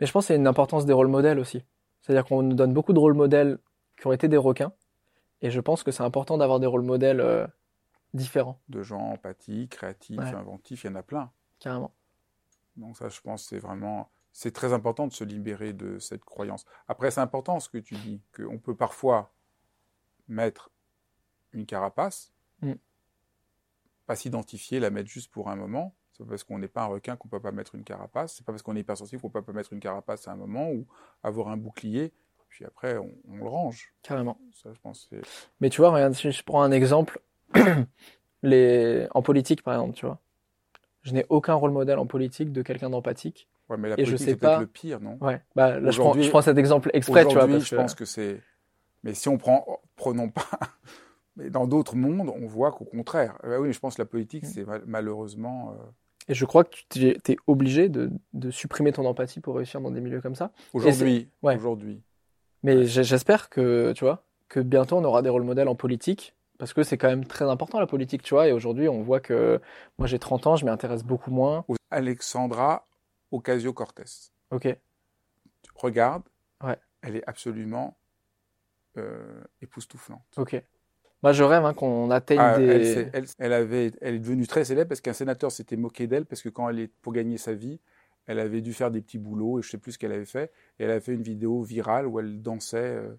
[0.01, 1.65] Mais je pense a une importance des rôles modèles aussi.
[2.03, 3.59] C'est-à-dire qu'on nous donne beaucoup de rôles modèles
[4.01, 4.73] qui ont été des requins.
[5.41, 7.47] Et je pense que c'est important d'avoir des rôles modèles euh,
[8.13, 10.35] différents, De gens empathiques, créatifs, Ouais.
[10.35, 11.31] inventifs, il y en a plein.
[11.61, 11.93] carrément.
[12.77, 16.67] Donc ça, je pense, c'est vraiment, c'est très important de se libérer de cette croyance.
[16.89, 19.33] Après, c'est important ce que tu dis, qu'on peut parfois
[20.29, 20.71] mettre
[21.53, 22.73] une carapace, Mm.
[24.07, 25.95] pas s'identifier, la mettre juste pour un moment.
[26.13, 28.35] C'est pas parce qu'on n'est pas un requin qu'on peut pas mettre une carapace.
[28.35, 30.71] C'est pas parce qu'on est hypersensible qu'on peut pas mettre une carapace à un moment
[30.71, 30.87] ou
[31.23, 32.13] avoir un bouclier.
[32.49, 33.93] Puis après, on, on le range.
[34.03, 34.39] Carrément.
[34.53, 35.11] Ça, je pense,
[35.61, 37.21] Mais tu vois, regarde, si je prends un exemple,
[38.43, 39.07] les...
[39.13, 40.21] en politique par exemple, tu vois.
[41.03, 43.49] Je n'ai aucun rôle modèle en politique de quelqu'un d'empathique.
[43.69, 45.19] Ouais, mais la Et je sais pas- le pire, non?
[45.21, 45.41] Ouais.
[45.55, 47.47] Bah, là, je prends, je prends cet exemple exprès, tu vois.
[47.47, 48.41] Parce je que- pense que c'est.
[49.03, 50.47] Mais si on prend, prenons pas.
[51.37, 53.37] Mais dans d'autres mondes, on voit qu'au contraire.
[53.45, 54.47] Eh oui, mais je pense que la politique, Mm.
[54.47, 55.73] c'est mal- malheureusement.
[55.73, 55.83] euh,
[56.29, 59.91] Et je crois que tu es obligé de, de supprimer ton empathie pour réussir dans
[59.91, 60.53] des milieux comme ça.
[60.73, 61.57] Aujourd'hui, ouais.
[61.57, 62.01] aujourd'hui.
[62.63, 66.73] Mais j'espère que, tu vois, que bientôt on aura des rôles modèles en politique, parce
[66.73, 68.47] que c'est quand même très important la politique, tu vois.
[68.47, 69.61] Et aujourd'hui, on voit que
[69.99, 71.65] moi j'ai 30 ans, je m'y intéresse beaucoup moins.
[71.91, 72.87] Alexandra
[73.35, 74.31] Ocasio-Cortez.
[74.51, 74.69] Ok,
[75.75, 76.23] Regarde.
[76.63, 76.79] Ouais.
[77.03, 77.99] Elle est absolument
[78.97, 80.23] euh, époustouflante.
[80.37, 80.63] ok.
[81.23, 83.09] Moi je rêve hein, qu'on atteigne Ah, des.
[83.15, 86.43] elle, elle avait, elle est devenue très célèbre parce qu'un sénateur s'était moqué d'elle parce
[86.43, 87.81] que quand elle est pour gagner sa vie,
[88.27, 90.53] elle avait dû faire des petits boulots et je sais plus ce qu'elle avait fait.
[90.79, 93.15] Et elle a fait une vidéo virale où elle dansait, euh,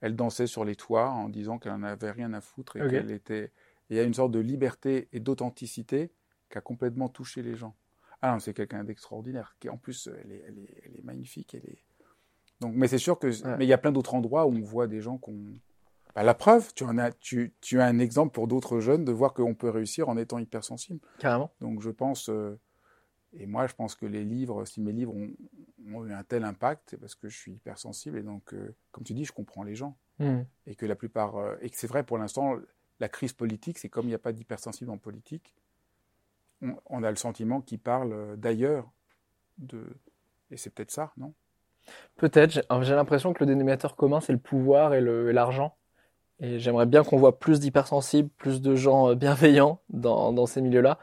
[0.00, 3.10] elle dansait sur les toits en disant qu'elle n'en avait rien à foutre et qu'elle
[3.10, 3.44] était.
[3.44, 3.50] et
[3.90, 6.12] Il y a une sorte de liberté et d'authenticité
[6.50, 7.74] qui a complètement touché les gens.
[8.26, 9.54] Ah c'est quelqu'un d'extraordinaire.
[9.60, 11.54] Qui en plus, elle est, elle est, elle est magnifique.
[11.54, 11.84] Elle est.
[12.58, 13.26] Donc, mais c'est sûr que.
[13.26, 13.56] Ouais.
[13.58, 15.58] Mais il y a plein d'autres endroits où on voit des gens qu'on.
[16.14, 19.12] Bah, la preuve, tu, en as, tu, tu as un exemple pour d'autres jeunes de
[19.12, 21.00] voir qu'on peut réussir en étant hypersensible.
[21.18, 21.52] Carrément.
[21.60, 22.58] Donc je pense, euh,
[23.34, 25.28] et moi je pense que les livres, si mes livres ont,
[25.92, 29.04] ont eu un tel impact, c'est parce que je suis hypersensible et donc, euh, comme
[29.04, 29.98] tu dis, je comprends les gens.
[30.20, 30.44] Hmm.
[30.66, 32.56] Et que la plupart, euh, et que c'est vrai pour l'instant,
[33.00, 35.54] la crise politique, c'est comme il n'y a pas d'hypersensible en politique,
[36.64, 38.90] on, on a le sentiment qu'ils parlent euh, d'ailleurs.
[39.58, 39.84] De...
[40.50, 41.34] Et c'est peut-être ça, non?
[42.16, 42.64] Peut-être.
[42.80, 45.76] J'ai l'impression que le dénominateur commun c'est le pouvoir et l'argent.
[46.40, 50.60] Et j'aimerais bien qu'on voit plus d'hypersensibles, plus de gens euh, bienveillants dans, dans ces
[50.60, 50.98] milieux-là.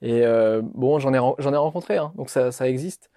[0.00, 3.10] Et euh, bon, j'en ai, j'en ai rencontré, hein, donc ça, ça existe.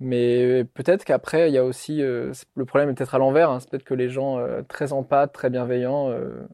[0.00, 3.50] Mais peut-être qu'après, il y a aussi, euh, le problème est peut-être à l'envers.
[3.50, 6.46] hein, c'est peut-être que les gens euh, très empathes, très bienveillants, euh,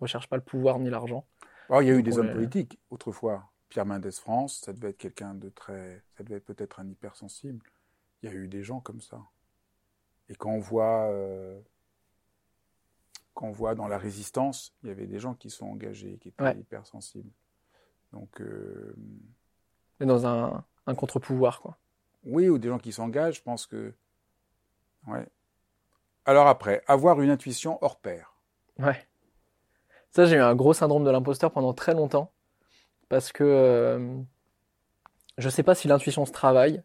[0.00, 1.26] recherchent pas le pouvoir ni l'argent.
[1.68, 3.42] Alors, il y a eu des hommes politiques autrefois.
[3.74, 6.00] Pierre Mendès France, ça devait être quelqu'un de très.
[6.16, 7.58] Ça devait être peut-être un hypersensible.
[8.22, 9.20] Il y a eu des gens comme ça.
[10.28, 11.08] Et quand on voit.
[11.10, 11.60] euh,
[13.34, 16.28] quand on voit dans la résistance, il y avait des gens qui sont engagés, qui
[16.28, 16.56] étaient Ouais.
[16.56, 17.32] hypersensibles.
[18.12, 18.94] Donc, euh,
[19.98, 21.76] Mais dans un, un contre-pouvoir, quoi.
[22.24, 23.92] oui, ou des gens qui s'engagent, je pense que.
[25.08, 25.26] Ouais.
[26.26, 28.36] Alors après, avoir une intuition hors pair.
[28.78, 29.04] Ouais.
[30.12, 32.30] Ça, j'ai eu un gros syndrome de l'imposteur pendant très longtemps.
[33.08, 34.18] Parce que euh,
[35.38, 36.82] je sais pas si l'intuition se travaille,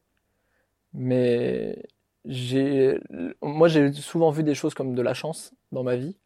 [0.93, 1.83] mais
[2.25, 2.99] j'ai,
[3.41, 6.17] moi, j'ai souvent vu des choses comme de la chance dans ma vie.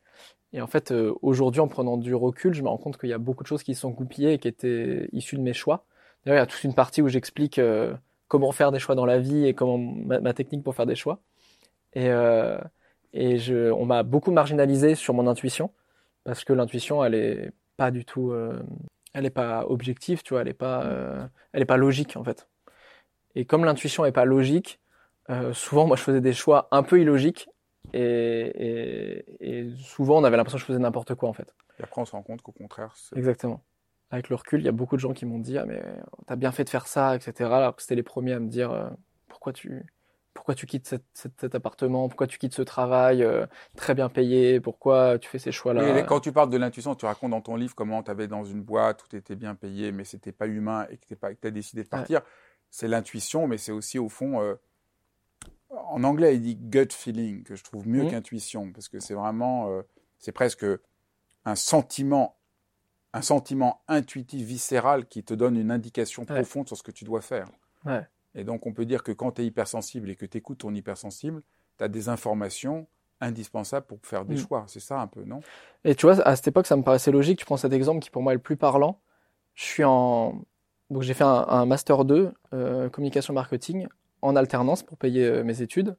[0.53, 3.13] Et en fait, euh, aujourd'hui, en prenant du recul, je me rends compte qu'il y
[3.13, 5.85] a beaucoup de choses qui sont goupillées et qui étaient issues de mes choix.
[6.25, 7.95] D'ailleurs, il y a toute une partie où j'explique euh,
[8.27, 11.19] comment faire des choix dans la vie et comment ma, technique pour faire des choix.
[11.93, 12.57] Et, euh,
[13.13, 15.71] et je, on m'a beaucoup marginalisé sur mon intuition
[16.23, 18.33] parce que l'intuition, elle est pas du tout,
[19.13, 22.23] elle est pas objective, tu vois, elle est pas, euh, elle est pas logique en
[22.23, 22.47] fait.
[23.35, 24.79] Et comme l'intuition est pas logique,
[25.29, 27.49] euh, souvent moi je faisais des choix un peu illogiques
[27.93, 31.53] Et, et, souvent, on avait l'impression que je faisais n'importe quoi, en fait.
[31.79, 33.61] Et après, on se rend compte qu'au contraire, Exactement.
[34.09, 35.81] Avec le recul, il y a beaucoup de gens qui m'ont dit Ah, mais
[36.27, 37.51] t'as bien fait de faire ça, etc.
[37.51, 38.89] Alors que c'était les premiers à me dire euh,
[39.27, 39.85] Pourquoi tu,
[40.33, 43.45] pourquoi tu quittes cet appartement, pourquoi tu quittes ce travail euh,
[43.77, 45.99] très bien payé, pourquoi tu fais ces choix-là?
[45.99, 48.43] Et quand tu parles de l'intuition, tu racontes dans ton livre comment tu avais dans
[48.43, 51.83] une boîte, tout était bien payé, mais c'était pas humain et que tu as décidé
[51.83, 52.21] de partir.
[52.69, 54.55] C'est l'intuition, mais c'est aussi au fond, euh,
[55.69, 58.09] en anglais, il dit gut feeling, que je trouve mieux mmh.
[58.09, 59.81] qu'intuition, parce que c'est vraiment, euh,
[60.17, 60.65] c'est presque
[61.45, 62.37] un sentiment,
[63.13, 67.21] un sentiment intuitif, viscéral, qui te donne une indication profonde sur ce que tu dois
[67.21, 67.47] faire.
[67.85, 68.07] Ouais.
[68.35, 70.73] Et donc, on peut dire que quand tu es hypersensible et que tu écoutes ton
[70.73, 71.43] hypersensible,
[71.77, 72.87] tu as des informations
[73.21, 74.37] indispensables pour faire des mm.
[74.37, 74.63] choix.
[74.67, 75.41] C'est ça un peu, non?
[75.83, 77.39] Et tu vois, à cette époque, ça me paraissait logique.
[77.39, 78.99] Tu prends cet exemple qui, pour moi, est le plus parlant.
[79.53, 80.41] Je suis en.
[80.89, 83.87] Donc, j'ai fait un, Master 2, euh, communication marketing,
[84.21, 85.95] en alternance pour payer euh, mes études.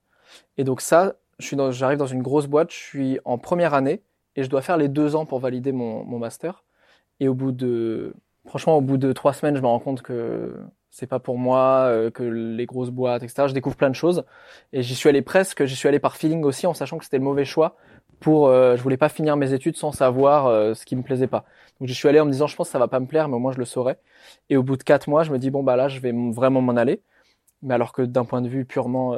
[0.57, 4.03] Et donc, ça, j'arrive dans, dans une grosse boîte, je suis en première année
[4.37, 6.64] et je dois faire les deux ans pour valider mon, mon master.
[7.20, 8.14] Et au bout de.
[8.46, 10.54] Franchement, au bout de trois semaines, je me rends compte que
[10.94, 13.48] c'est pas pour moi, euh, que les grosses boîtes, etc.
[13.48, 14.24] Je découvre plein de choses
[14.72, 17.18] et j'y suis allé presque, j'y suis allé par feeling aussi, en sachant que c'était
[17.18, 17.76] le mauvais choix.
[18.20, 21.26] Pour, euh, je voulais pas finir mes études sans savoir euh, ce qui me plaisait
[21.26, 21.46] pas.
[21.80, 23.28] Donc j'y suis allé en me disant, je pense que ça va pas me plaire,
[23.28, 23.98] mais au moins je le saurais.
[24.50, 26.61] Et au bout de quatre mois, je me dis bon bah là, je vais vraiment
[26.61, 27.02] m'en aller.
[27.62, 29.16] Mais alors que d'un point de vue purement,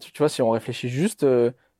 [0.00, 1.26] tu, tu, vois, si on réfléchit juste,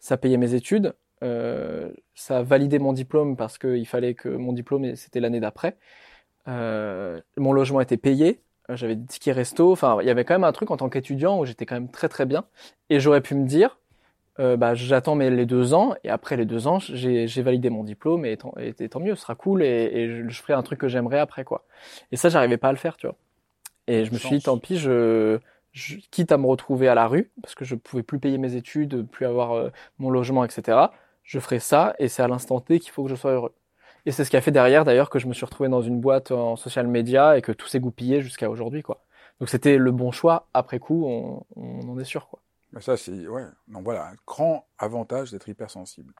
[0.01, 5.21] ça payait mes études, ça validait mon diplôme parce qu'il fallait que mon diplôme c'était
[5.21, 5.77] l'année d'après.
[6.47, 9.73] Mon logement était payé, euh, j'avais des tickets resto.
[9.73, 11.91] Enfin, il y avait quand même un truc en tant qu'étudiant où j'étais quand même
[11.91, 12.45] très très bien.
[12.91, 13.79] Et j'aurais pu me dire,
[14.41, 17.85] euh, bah, j'attends mes les deux ans et après les deux ans, j'ai validé mon
[17.85, 20.79] diplôme et tant, et, tant mieux, ce sera cool et, et je, ferai un truc
[20.79, 21.65] que j'aimerais après quoi.
[22.13, 23.17] Et ça, j'arrivais pas à le faire, tu vois.
[23.87, 25.39] Et je me suis dit, tant pis, je,
[25.73, 28.55] je, quitte à me retrouver à la rue parce que je pouvais plus payer mes
[28.55, 30.79] études, plus avoir euh, mon logement, etc.
[31.23, 33.55] Je ferai ça et c'est à l'instant T qu'il faut que je sois heureux.
[34.09, 36.01] Et c'est ce qui a fait derrière d'ailleurs que je me suis retrouvé dans une
[36.01, 39.05] boîte en social media et que tout s'est goupillé jusqu'à aujourd'hui quoi.
[39.39, 40.49] Donc c'était le bon choix.
[40.55, 41.45] Après coup, on,
[41.87, 42.41] en est sûr quoi.
[42.81, 43.45] ça c'est ouais.
[43.67, 46.15] Donc voilà, un grand avantage d'être hypersensible.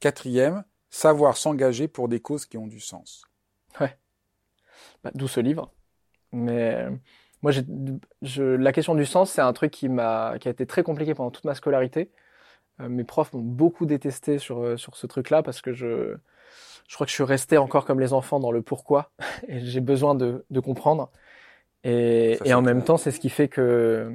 [0.00, 3.24] Quatrième, savoir s'engager pour des causes qui ont du sens.
[3.80, 3.96] Ouais.
[5.02, 5.72] Bah, D'où ce livre.
[6.32, 6.88] Mais
[7.40, 7.52] moi,
[8.20, 11.14] je, la question du sens, c'est un truc qui m'a, qui a été très compliqué
[11.14, 12.10] pendant toute ma scolarité.
[12.80, 16.18] Euh, mes profs m'ont beaucoup détesté sur euh, sur ce truc-là parce que je
[16.90, 19.12] je crois que je suis resté encore comme les enfants dans le pourquoi
[19.48, 21.08] et j'ai besoin de, de, comprendre.
[21.84, 24.12] Et, et en même temps, c'est ce qui fait que,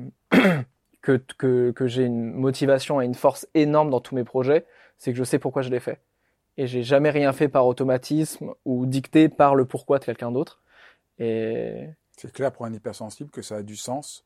[1.02, 4.66] que, que, que j'ai une motivation et une force énorme dans tous mes projets,
[4.98, 6.02] c'est que je sais pourquoi je l'ai fait.
[6.58, 10.62] Et j'ai jamais rien fait par automatisme ou dicté par le pourquoi de quelqu'un d'autre.
[11.18, 14.26] Et c'est clair pour un hypersensible que ça a du sens,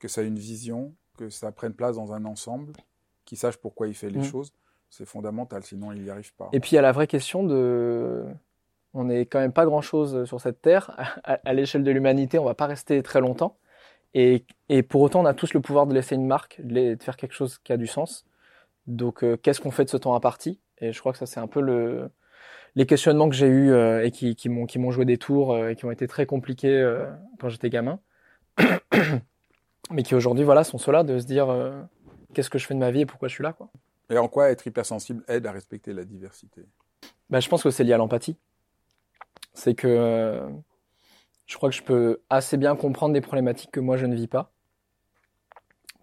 [0.00, 2.74] que ça a une vision, que ça prenne place dans un ensemble,
[3.24, 4.24] qu'il sache pourquoi il fait les mmh.
[4.24, 4.52] choses
[4.96, 6.48] c'est fondamental, sinon il n'y arrive pas.
[6.52, 8.24] Et puis il y a la vraie question de.
[8.92, 10.92] On n'est quand même pas grand-chose sur cette terre.
[11.24, 13.58] À, l'échelle de l'humanité, on va pas rester très longtemps.
[14.14, 17.16] Et, et, pour autant, on a tous le pouvoir de laisser une marque, de faire
[17.16, 18.24] quelque chose qui a du sens.
[18.86, 20.60] Donc, euh, qu'est-ce qu'on fait de ce temps imparti?
[20.78, 22.08] Et je crois que ça, c'est un peu le,
[22.76, 25.74] les questionnements que j'ai eus euh, et qui, qui m'ont joué des tours euh, et
[25.74, 26.96] qui ont été très compliqués
[27.40, 27.98] quand j'étais gamin,
[29.90, 31.52] mais qui aujourd'hui, voilà, sont ceux-là de se dire
[32.32, 33.70] qu'est-ce que je fais de ma vie et pourquoi je suis là, quoi.
[34.10, 36.62] Et en quoi être hypersensible aide à respecter la diversité?
[37.30, 38.36] Bah, Je pense que c'est lié à l'empathie.
[39.54, 40.48] C'est que euh,
[41.46, 44.26] je crois que je peux assez bien comprendre des problématiques que moi je ne vis
[44.26, 44.52] pas.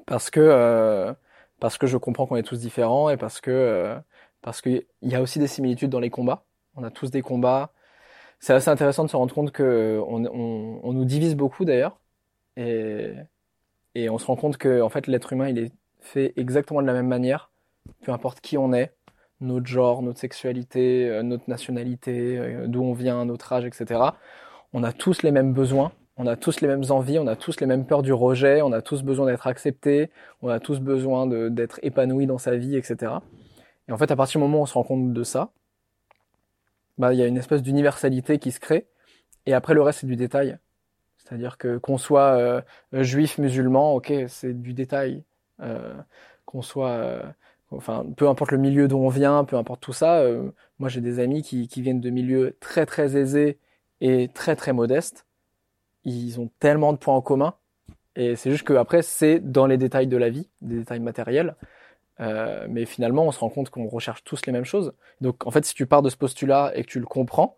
[0.06, 1.14] Parce que, euh,
[1.60, 4.00] parce que je comprends qu'on est tous différents et parce que euh,
[4.42, 6.46] parce qu'il y a aussi des similitudes dans les combats.
[6.76, 7.72] On a tous des combats.
[8.40, 12.00] C'est assez intéressant de se rendre compte que on, on, on nous divise beaucoup d'ailleurs.
[12.58, 13.14] Et,
[13.96, 16.88] et on se rend compte que en fait l'être humain il est fait exactement de
[16.88, 17.51] la même manière
[18.04, 18.94] peu importe qui on est,
[19.42, 24.00] notre genre, notre sexualité, euh, notre nationalité, euh, d'où on vient, notre âge, etc.
[24.74, 27.60] On a tous les mêmes besoins, on a tous les mêmes envies, on a tous
[27.60, 31.28] les mêmes peurs du rejet, on a tous besoin d'être accepté, on a tous besoin
[31.50, 33.14] d'être épanoui dans sa vie, etc.
[33.88, 35.52] Et en fait, à partir du moment où on se rend compte de ça,
[36.98, 38.88] bah, il y a une espèce d'universalité qui se crée,
[39.46, 40.58] et après le reste c'est du détail.
[41.18, 42.62] C'est-à-dire que qu'on soit euh,
[42.94, 45.24] juif, musulman, ok, c'est du détail.
[46.46, 47.24] qu'on soit
[47.72, 51.02] enfin, peu importe le milieu d'où on vient, peu importe tout ça, euh, moi j'ai
[51.02, 53.60] des amis qui, qui, viennent de milieux très très aisés
[54.02, 55.26] et très très modestes.
[56.04, 57.56] Ils ont tellement de points en commun.
[58.16, 61.56] Et c'est juste que après, c'est dans les détails de la vie, des détails matériels.
[62.20, 64.94] Euh, mais finalement, on se rend compte qu'on recherche tous les mêmes choses.
[65.22, 67.58] Donc, en fait, si tu pars de ce postulat et que tu le comprends,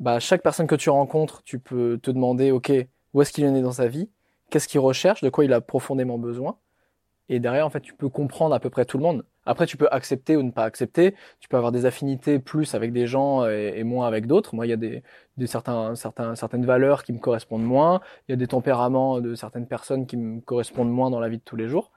[0.00, 2.72] bah, chaque personne que tu rencontres, tu peux te demander, OK,
[3.14, 4.08] où est-ce qu'il en est dans sa vie?
[4.50, 5.22] Qu'est-ce qu'il recherche?
[5.22, 6.56] De quoi il a profondément besoin?
[7.28, 9.24] Et derrière, en fait, tu peux comprendre à peu près tout le monde.
[9.46, 11.14] Après, tu peux accepter ou ne pas accepter.
[11.40, 14.54] Tu peux avoir des affinités plus avec des gens et, moins avec d'autres.
[14.54, 15.02] Moi, il y a des,
[15.36, 18.00] des certains, certains, certaines valeurs qui me correspondent moins.
[18.28, 21.38] Il y a des tempéraments de certaines personnes qui me correspondent moins dans la vie
[21.38, 21.90] de tous les jours.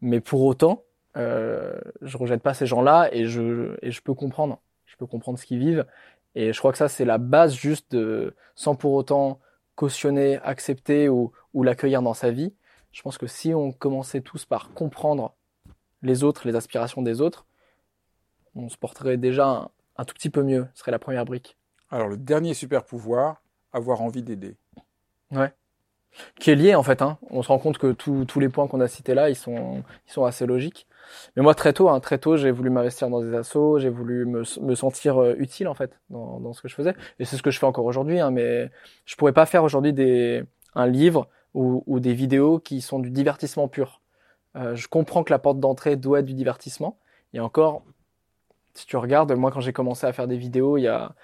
[0.00, 0.84] Mais pour autant,
[1.16, 4.60] euh, je rejette pas ces gens-là et je, et je peux comprendre.
[4.86, 5.86] Je peux comprendre ce qu'ils vivent.
[6.34, 9.38] Et je crois que ça, c'est la base juste de, sans pour autant
[9.74, 12.54] cautionner, accepter ou, ou l'accueillir dans sa vie.
[12.92, 15.34] Je pense que si on commençait tous par comprendre
[16.02, 17.46] les autres, les aspirations des autres,
[18.54, 20.66] on se porterait déjà un, tout petit peu mieux.
[20.74, 21.56] Ce serait la première brique.
[21.90, 24.56] Alors le dernier super pouvoir, avoir envie d'aider.
[25.30, 25.52] Ouais.
[26.38, 27.00] Qui est lié en fait.
[27.00, 27.18] Hein.
[27.30, 30.12] On se rend compte que tous les points qu'on a cités là, ils sont, ils
[30.12, 30.86] sont assez logiques.
[31.36, 34.26] Mais moi très tôt, hein, très tôt, j'ai voulu m'investir dans des assos, j'ai voulu
[34.26, 36.94] me, me, sentir euh, utile en fait dans, dans, ce que je faisais.
[37.18, 38.20] Et c'est ce que je fais encore aujourd'hui.
[38.20, 38.70] Hein, mais
[39.06, 43.10] je pourrais pas faire aujourd'hui des un livre ou, ou, des vidéos qui sont du
[43.10, 44.00] divertissement pur.
[44.56, 46.98] Euh, je comprends que la porte d'entrée doit être du divertissement.
[47.32, 47.82] Et encore,
[48.74, 51.14] si tu regardes, moi quand j'ai commencé à faire des vidéos il y a,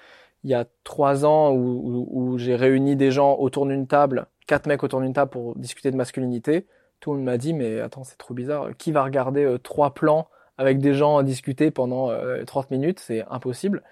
[0.45, 4.67] il y a trois ans où, où, j'ai réuni des gens autour d'une table, quatre
[4.67, 6.67] mecs autour d'une table pour discuter de masculinité,
[7.01, 9.95] tout le monde m'a dit mais attends c'est trop bizarre, qui va regarder euh, trois
[9.95, 13.83] plans avec des gens à discuter pendant euh, 30 minutes, c'est impossible.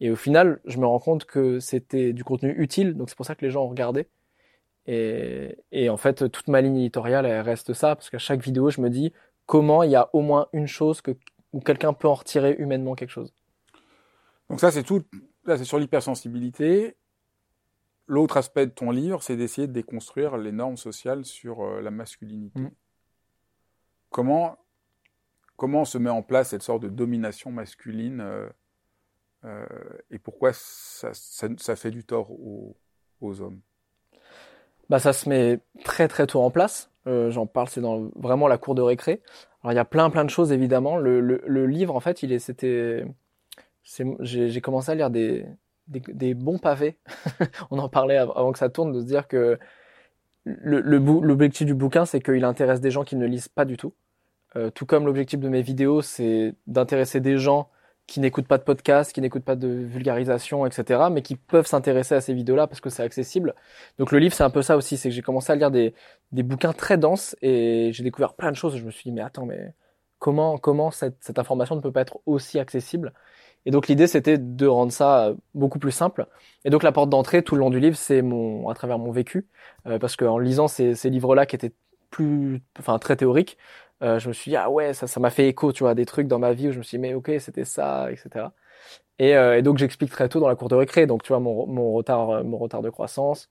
[0.00, 3.26] Et au final, je me rends compte que c'était du contenu utile, donc c'est pour
[3.26, 4.08] ça que les gens ont regardé.
[4.86, 8.70] Et, et, en fait, toute ma ligne éditoriale, elle reste ça, parce qu'à chaque vidéo,
[8.70, 9.12] je me dis
[9.46, 11.12] comment il y a au moins une chose que,
[11.52, 13.32] où quelqu'un peut en retirer humainement quelque chose.
[14.48, 15.02] Donc ça, c'est tout.
[15.44, 16.96] Là, c'est sur l'hypersensibilité.
[18.06, 21.90] L'autre aspect de ton livre, c'est d'essayer de déconstruire les normes sociales sur euh, la
[21.90, 22.60] masculinité.
[22.60, 22.70] Mm.
[24.10, 24.58] Comment,
[25.56, 28.48] comment se met en place cette sorte de domination masculine euh,
[29.44, 29.66] euh,
[30.10, 32.76] et pourquoi ça, ça, ça, fait du tort aux,
[33.20, 33.60] aux hommes?
[34.90, 36.90] Bah, ça se met très très tôt en place.
[37.06, 39.22] Euh, J'en parle, c'est dans vraiment la cour de récré.
[39.62, 40.96] Alors il y a plein plein de choses évidemment.
[40.96, 43.04] Le, le, le livre en fait, il est, c'était,
[44.20, 45.46] j'ai commencé à lire des,
[45.88, 46.98] des, des bons pavés.
[47.70, 49.58] On en parlait avant que ça tourne, de se dire que
[50.44, 53.92] le, l'objectif du bouquin, c'est qu'il intéresse des gens qui ne lisent pas du tout.
[54.54, 57.68] Euh, tout comme l'objectif de mes vidéos, c'est d'intéresser des gens
[58.06, 62.14] qui n'écoutent pas de podcast, qui n'écoutent pas de vulgarisation, etc., mais qui peuvent s'intéresser
[62.14, 63.54] à ces vidéos-là parce que c'est accessible.
[63.98, 65.94] Donc le livre, c'est un peu ça aussi, c'est que j'ai commencé à lire des,
[66.32, 68.76] des bouquins très denses et j'ai découvert plein de choses.
[68.76, 69.74] je me suis dit, mais attends, mais
[70.18, 73.12] comment, comment cette, cette information ne peut pas être aussi accessible?
[73.66, 76.26] Et donc l'idée, c'était de rendre ça beaucoup plus simple.
[76.64, 79.10] Et donc la porte d'entrée tout le long du livre, c'est mon, à travers mon
[79.10, 79.48] vécu,
[79.86, 81.72] euh, parce qu'en lisant ces, ces livres-là qui étaient
[82.10, 83.58] plus, enfin très théoriques,
[84.02, 86.04] euh, je me suis dit ah ouais ça ça m'a fait écho tu vois des
[86.04, 88.46] trucs dans ma vie où je me suis dit mais ok c'était ça etc
[89.18, 91.06] et, euh, et donc j'explique très tôt dans la cour de récré.
[91.06, 93.50] Donc tu vois mon, mon retard euh, mon retard de croissance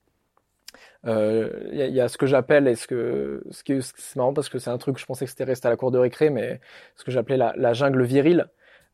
[1.04, 4.70] il y, a, ce que j'appelle est-ce que ce qui c'est marrant parce que c'est
[4.70, 6.60] un truc je pensais que c'était resté à la cour de récré mais
[6.96, 8.48] ce que j'appelais la, la jungle virile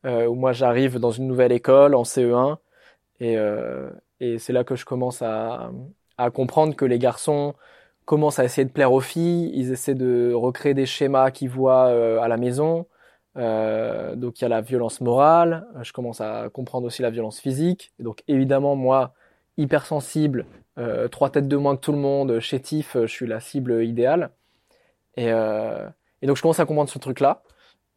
[0.04, 2.58] où moi j'arrive dans une nouvelle école en CE1
[3.20, 3.36] et
[4.20, 5.70] et c'est là que je commence à
[6.18, 7.54] à comprendre que les garçons
[8.04, 11.86] commencent à essayer de plaire aux filles, ils essaient de recréer des schémas qu'ils voient
[11.86, 12.86] euh, à la maison.
[13.38, 17.10] Euh, donc il y a la violence morale, euh, je commence à comprendre aussi la
[17.10, 17.92] violence physique.
[17.98, 19.14] Et donc évidemment moi,
[19.56, 20.46] hypersensible,
[20.78, 24.30] euh, trois têtes de moins que tout le monde, chétif, je suis la cible idéale.
[25.16, 27.42] Et, et donc je commence à comprendre ce truc-là.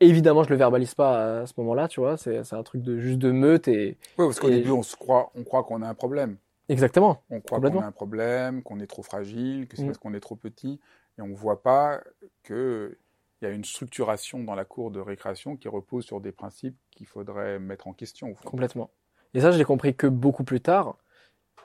[0.02, 2.18] Évidemment, je le verbalise pas à ce moment-là, tu vois.
[2.18, 3.98] C'est un truc de juste de meute et.
[4.18, 6.36] Oui, parce qu'au début, on se croit, on croit qu'on a un problème.
[6.70, 7.24] Exactement.
[7.30, 9.88] On croit qu'on a un problème, qu'on est trop fragile, que c'est mm.
[9.88, 10.80] parce qu'on est trop petit,
[11.18, 12.02] et on ne voit pas
[12.44, 12.96] qu'il
[13.42, 17.08] y a une structuration dans la cour de récréation qui repose sur des principes qu'il
[17.08, 18.34] faudrait mettre en question.
[18.46, 18.90] Complètement.
[19.34, 20.98] Et ça, je l'ai compris que beaucoup plus tard.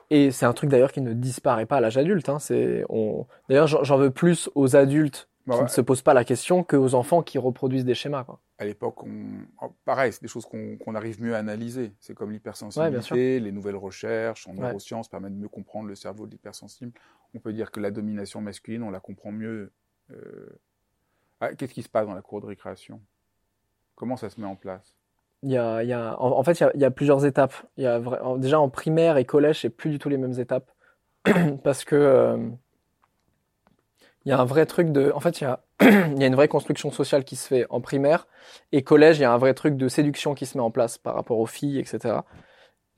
[0.09, 2.27] Et c'est un truc d'ailleurs qui ne disparaît pas à l'âge adulte.
[2.27, 2.37] Hein.
[2.89, 3.25] On...
[3.47, 6.95] D'ailleurs, j'en veux plus aux adultes bah qui ne se posent pas la question qu'aux
[6.95, 8.25] enfants qui reproduisent des schémas.
[8.25, 8.39] Quoi.
[8.61, 9.09] À l'époque, on...
[9.59, 11.93] Oh, pareil, c'est des choses qu'on arrive mieux à analyser.
[11.99, 16.31] C'est comme l'hypersensibilité, les nouvelles recherches en neurosciences permettent de mieux comprendre le cerveau de
[16.31, 16.91] l'hypersensible.
[17.33, 19.71] On peut dire que la domination masculine, on la comprend mieux.
[20.11, 20.59] Euh...
[21.39, 23.01] Ah, Qu'est-ce qui se passe dans la cour de récréation?
[23.95, 24.93] Comment ça se met en place?
[25.41, 27.25] Il y a, il y a, en, fait, il y a, il y a, plusieurs
[27.25, 27.55] étapes.
[27.77, 27.99] Il y a,
[28.37, 30.69] déjà en primaire et collège, c'est plus du tout les mêmes étapes
[31.63, 32.37] parce que euh,
[34.25, 35.63] il y a un vrai truc de, en fait, il y a,
[36.15, 38.27] il y a une vraie construction sociale qui se fait en primaire
[38.71, 40.97] et collège, il y a un vrai truc de séduction qui se met en place
[40.97, 42.25] par rapport aux filles, etc.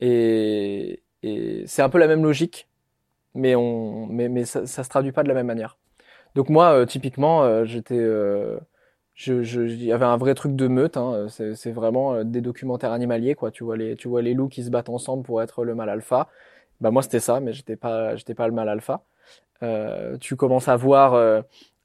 [0.00, 2.68] Et, et c'est un peu la même logique,
[3.34, 5.78] mais on, mais, mais ça, ça se traduit pas de la même manière.
[6.34, 8.58] Donc moi, euh, typiquement, euh, j'étais, euh,
[9.14, 10.96] je, il y avait un vrai truc de meute.
[10.96, 13.50] Hein, c'est vraiment euh, des documentaires animaliers, quoi.
[13.50, 15.90] Tu vois les, tu vois les loups qui se battent ensemble pour être le mâle
[15.90, 16.28] alpha.
[16.80, 19.04] Bah moi c'était ça, mais j'étais pas, j'étais pas le mâle alpha.
[19.62, 21.42] Euh, tu commences à voir, euh,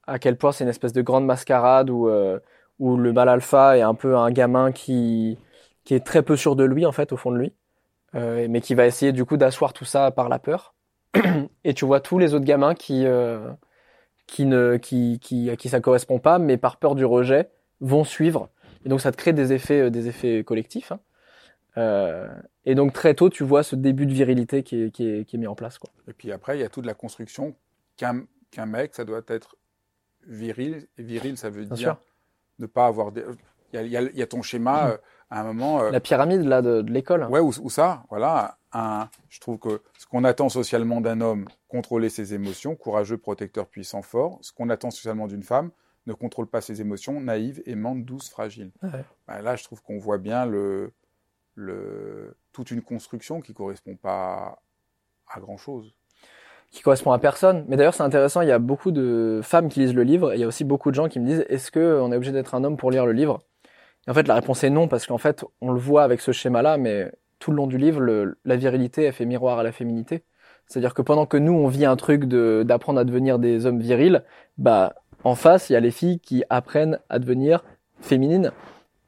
[0.10, 2.40] à quel point c'est une espèce de grande mascarade où, euh,
[2.80, 5.38] où le mal alpha est un peu un gamin qui,
[5.84, 7.54] qui est très peu sûr de lui, en fait, au fond de lui,
[8.16, 10.74] euh, mais qui va essayer du coup d'asseoir tout ça par la peur.
[11.64, 13.52] Et tu vois tous les autres gamins qui, euh,
[14.28, 17.50] qui ne, qui, qui, à qui ça correspond pas, mais par peur du rejet,
[17.80, 18.50] vont suivre.
[18.86, 20.92] Et donc ça te crée des effets, des effets collectifs.
[20.92, 21.00] Hein.
[22.66, 25.48] Et donc très tôt, tu vois ce début de virilité qui est, qui est, mis
[25.48, 25.80] en place.
[26.10, 27.56] Et puis après, il y a toute la construction
[27.96, 29.56] qu'un qu'un mec, ça doit être
[30.28, 30.88] viril.
[30.98, 31.98] Et viril, ça veut Bien dire sûr.
[32.60, 33.12] ne pas avoir.
[33.12, 33.24] Des...
[33.74, 34.92] Il, y a, il, y a, il y a ton schéma Mhm.
[34.92, 34.98] euh,
[35.30, 35.82] à un moment.
[35.82, 37.26] euh, La pyramide là de, de l'école.
[37.26, 38.58] Ouais, ou, ou ça, voilà.
[38.72, 43.68] Un, je trouve que ce qu'on attend socialement d'un homme, contrôler ses émotions, courageux, protecteur,
[43.68, 44.38] puissant, fort.
[44.42, 45.72] Ce qu'on attend socialement d'une femme,
[46.06, 48.72] ne contrôle pas ses émotions, naïve, aimante, douce, fragile.
[48.84, 49.04] Ouais.
[49.28, 50.92] Ben là, je trouve qu'on voit bien le,
[51.56, 54.62] le, toute une construction qui correspond pas
[55.28, 55.94] à grand chose.
[56.72, 57.66] Qui correspond à personne.
[57.68, 60.36] Mais d'ailleurs, c'est intéressant, il y a beaucoup de femmes qui lisent le livre, et
[60.36, 62.32] il y a aussi beaucoup de gens qui me disent est-ce que on est obligé
[62.32, 63.42] d'être un homme pour lire le livre?
[64.08, 66.32] Et en fait, la réponse est non, parce qu'en fait, on le voit avec ce
[66.32, 69.72] schéma-là, mais tout le long du livre, le- la virilité, elle fait miroir à la
[69.72, 70.24] féminité.
[70.68, 73.80] C'est-à-dire que pendant que nous, on vit un truc de d'apprendre à devenir des hommes
[73.80, 74.24] virils,
[74.58, 74.94] bah,
[75.24, 77.64] en face, il y a les filles qui apprennent à devenir
[78.02, 78.52] féminines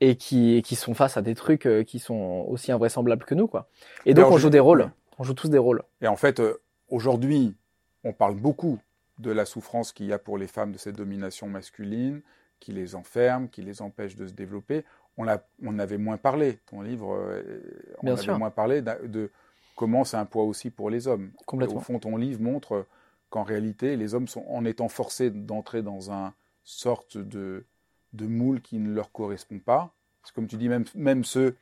[0.01, 3.35] et qui, et qui sont face à des trucs euh, qui sont aussi invraisemblables que
[3.35, 3.67] nous, quoi.
[4.05, 4.89] Et donc, on joue des rôles.
[5.19, 5.83] On joue tous des rôles.
[6.01, 6.59] Et en fait, euh,
[6.91, 7.55] aujourd'hui,
[8.03, 8.79] on parle beaucoup
[9.17, 12.21] de la souffrance qu'il y a pour les femmes de cette domination masculine,
[12.59, 14.83] qui les enferme, qui les empêche de se développer.
[15.17, 16.59] On, a, on avait moins parlé.
[16.67, 17.61] Ton livre, euh,
[17.99, 18.37] on Bien avait sûr.
[18.37, 19.31] moins parlé de
[19.75, 21.31] comment c'est un poids aussi pour les hommes.
[21.45, 21.77] Complètement.
[21.77, 22.85] Au fond, ton livre montre
[23.29, 26.33] qu'en réalité, les hommes sont, en étant forcés d'entrer dans un
[26.63, 27.65] sorte de,
[28.13, 29.93] de moule qui ne leur correspond pas.
[30.21, 31.55] Parce que comme tu dis, même, même ceux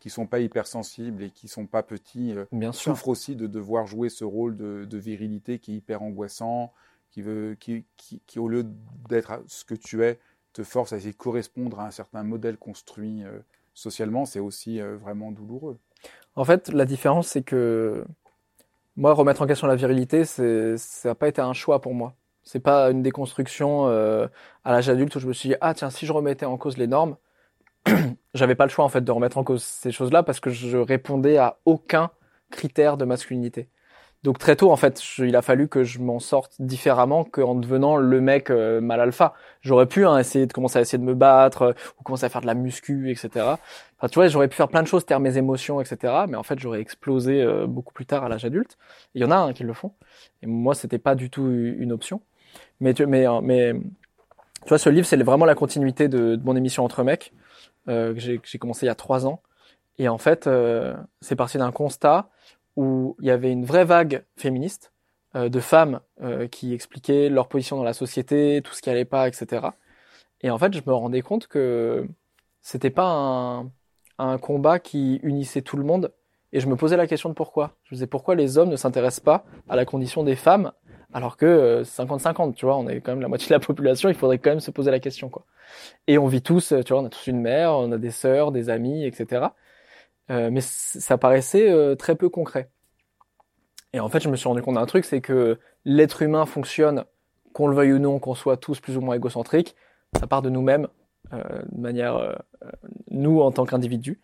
[0.00, 2.92] qui sont pas hypersensibles et qui sont pas petits euh, Bien sûr.
[2.92, 6.72] souffre aussi de devoir jouer ce rôle de, de virilité qui est hyper angoissant,
[7.10, 8.64] qui, veut, qui, qui, qui, au lieu
[9.08, 10.18] d'être ce que tu es,
[10.52, 13.38] te force à essayer de correspondre à un certain modèle construit euh,
[13.74, 15.78] socialement, c'est aussi euh, vraiment douloureux.
[16.36, 18.04] En fait, la différence, c'est que
[18.96, 22.14] moi, remettre en question la virilité, ça n'a pas été un choix pour moi.
[22.42, 24.26] C'est pas une déconstruction euh,
[24.64, 26.76] à l'âge adulte où je me suis dit, ah tiens, si je remettais en cause
[26.76, 27.16] les normes,
[28.34, 30.78] j'avais pas le choix en fait de remettre en cause ces choses-là parce que je
[30.78, 32.10] répondais à aucun
[32.50, 33.68] critère de masculinité.
[34.24, 37.96] Donc très tôt, en fait, il a fallu que je m'en sorte différemment qu'en devenant
[37.96, 39.32] le mec euh, mal alpha.
[39.60, 42.28] J'aurais pu hein, essayer de commencer à essayer de me battre euh, ou commencer à
[42.28, 43.46] faire de la muscu, etc.
[44.10, 46.24] Tu vois, j'aurais pu faire plein de choses, taire mes émotions, etc.
[46.28, 48.76] Mais en fait, j'aurais explosé euh, beaucoup plus tard à l'âge adulte.
[49.14, 49.92] Il y en a hein, qui le font.
[50.42, 52.20] Et moi, c'était pas du tout une option.
[52.80, 56.84] Mais tu, mais, mais tu vois, ce livre, c'est vraiment la continuité de, mon émission
[56.84, 57.32] Entre mecs
[57.88, 59.42] que j'ai que j'ai commencé il y a trois ans.
[59.98, 62.30] Et en fait, euh, c'est parti d'un constat
[62.76, 64.92] où il y avait une vraie vague féministe
[65.34, 69.04] euh, de femmes euh, qui expliquaient leur position dans la société, tout ce qui allait
[69.04, 69.66] pas, etc.
[70.40, 72.06] Et en fait, je me rendais compte que
[72.60, 73.70] c'était pas un,
[74.18, 76.12] un combat qui unissait tout le monde.
[76.52, 77.76] Et je me posais la question de pourquoi.
[77.84, 80.72] Je me disais pourquoi les hommes ne s'intéressent pas à la condition des femmes
[81.12, 84.08] alors que euh, 50-50, tu vois, on est quand même la moitié de la population,
[84.08, 85.44] il faudrait quand même se poser la question, quoi.
[86.06, 88.10] Et on vit tous, euh, tu vois, on a tous une mère, on a des
[88.10, 89.46] sœurs, des amis, etc.
[90.30, 92.70] Euh, mais ça paraissait euh, très peu concret.
[93.92, 97.04] Et en fait, je me suis rendu compte d'un truc, c'est que l'être humain fonctionne,
[97.54, 99.74] qu'on le veuille ou non, qu'on soit tous plus ou moins égocentriques,
[100.18, 100.88] ça part de nous-mêmes,
[101.32, 102.34] euh, de manière, euh,
[102.64, 102.70] euh,
[103.10, 104.20] nous en tant qu'individus,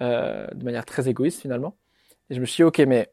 [0.00, 1.76] euh, de manière très égoïste finalement.
[2.30, 3.12] Et je me suis dit, ok, mais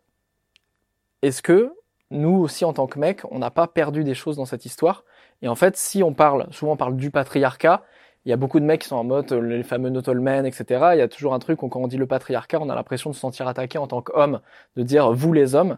[1.24, 1.74] est-ce que
[2.12, 5.04] nous aussi en tant que mecs, on n'a pas perdu des choses dans cette histoire
[5.42, 7.84] Et en fait, si on parle, souvent on parle du patriarcat,
[8.26, 10.20] il y a beaucoup de mecs qui sont en mode euh, les fameux not all
[10.20, 10.66] men, etc.
[10.94, 13.10] Il y a toujours un truc où quand on dit le patriarcat, on a l'impression
[13.10, 14.42] de se sentir attaqué en tant qu'homme,
[14.76, 15.78] de dire vous les hommes,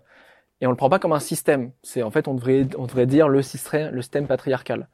[0.61, 1.71] et on le prend pas comme un système.
[1.83, 4.87] C'est en fait on devrait on devrait dire le système patriarcal.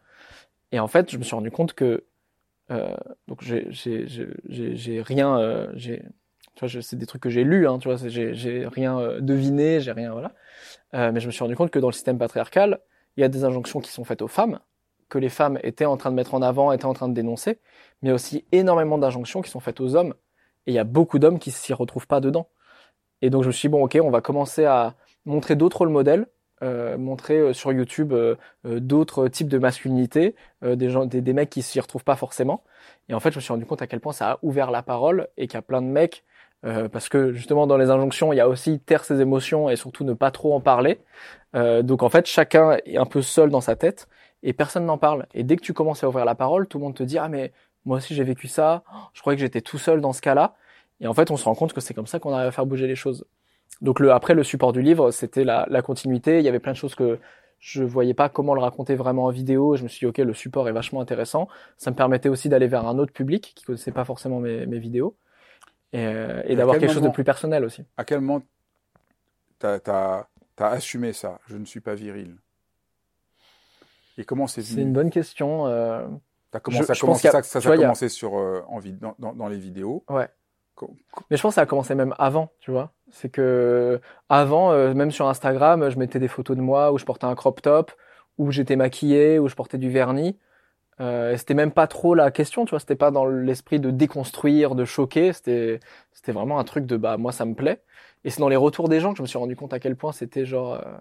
[0.71, 2.05] Et en fait, je me suis rendu compte que
[2.71, 2.95] euh,
[3.27, 5.67] donc j'ai rien euh,
[6.56, 9.80] tu vois c'est des trucs que j'ai lus hein, tu vois j'ai rien euh, deviné
[9.82, 10.34] j'ai rien voilà.
[10.93, 12.80] Euh, mais je me suis rendu compte que dans le système patriarcal
[13.18, 14.60] il y a des injonctions qui sont faites aux femmes
[15.10, 17.60] que les femmes étaient en train de mettre en avant étaient en train de dénoncer
[18.01, 20.14] mais aussi énormément d'injonctions qui sont faites aux hommes
[20.68, 22.49] et il y a beaucoup d'hommes qui s'y retrouvent pas dedans.
[23.22, 24.95] Et donc je me suis dit bon ok on va commencer à
[25.26, 26.28] montrer d'autres rôles modèles
[26.64, 28.36] euh, montrer euh, sur YouTube euh,
[28.66, 32.16] euh, d'autres types de masculinité euh, des gens des, des mecs qui s'y retrouvent pas
[32.16, 32.64] forcément.
[33.10, 34.82] Et en fait, je me suis rendu compte à quel point ça a ouvert la
[34.82, 36.24] parole et qu'il y a plein de mecs,
[36.66, 39.76] euh, parce que justement dans les injonctions, il y a aussi taire ses émotions et
[39.76, 40.99] surtout ne pas trop en parler.
[41.56, 44.08] Euh, donc en fait, chacun est un peu seul dans sa tête
[44.43, 45.28] et personne n'en parle.
[45.34, 47.28] Et dès que tu commences à ouvrir la parole, tout le monde te dit ah
[47.30, 47.51] mais
[47.86, 48.84] moi aussi j'ai vécu ça.
[49.14, 50.56] Je croyais que j'étais tout seul dans ce cas-là.
[51.01, 52.66] Et en fait, on se rend compte que c'est comme ça qu'on arrive à faire
[52.66, 53.26] bouger les choses.
[53.82, 56.39] Donc le après le support du livre, c'était la, la continuité.
[56.39, 57.20] Il y avait plein de choses que
[57.60, 59.76] je voyais pas comment le raconter vraiment en vidéo.
[59.76, 61.47] Je me suis dit, ok, le support est vachement intéressant.
[61.78, 64.80] Ça me permettait aussi d'aller vers un autre public qui connaissait pas forcément mes, mes
[64.80, 65.16] vidéos
[65.96, 67.84] et, euh, et d'avoir quelque chose de plus personnel aussi.
[67.98, 68.43] À quel moment
[69.60, 70.28] t'as as,
[70.58, 72.36] as, assumé ça Je ne suis pas viril?
[74.18, 75.68] Et comment c'est C'est une bonne question.
[75.68, 76.06] Euh...
[76.54, 79.58] As commencé, je, ça, ça, ça, a commencé sur euh, en, dans, dans, dans les
[79.58, 80.06] vidéos.
[80.10, 80.30] Ouais.
[81.30, 82.93] Mais je pense que ça a commencé même avant, tu vois.
[83.12, 87.04] C'est que avant, euh, même sur Instagram, je mettais des photos de moi où je
[87.04, 87.91] portais un crop top,
[88.38, 90.38] où j'étais maquillé, où je portais du vernis.
[91.02, 92.80] Euh, c'était même pas trop la question, tu vois.
[92.80, 95.34] C'était pas dans l'esprit de déconstruire, de choquer.
[95.34, 95.80] C'était,
[96.14, 97.82] c'était vraiment un truc de bah moi ça me plaît.
[98.24, 99.96] Et c'est dans les retours des gens que je me suis rendu compte à quel
[99.96, 100.98] point c'était genre, euh,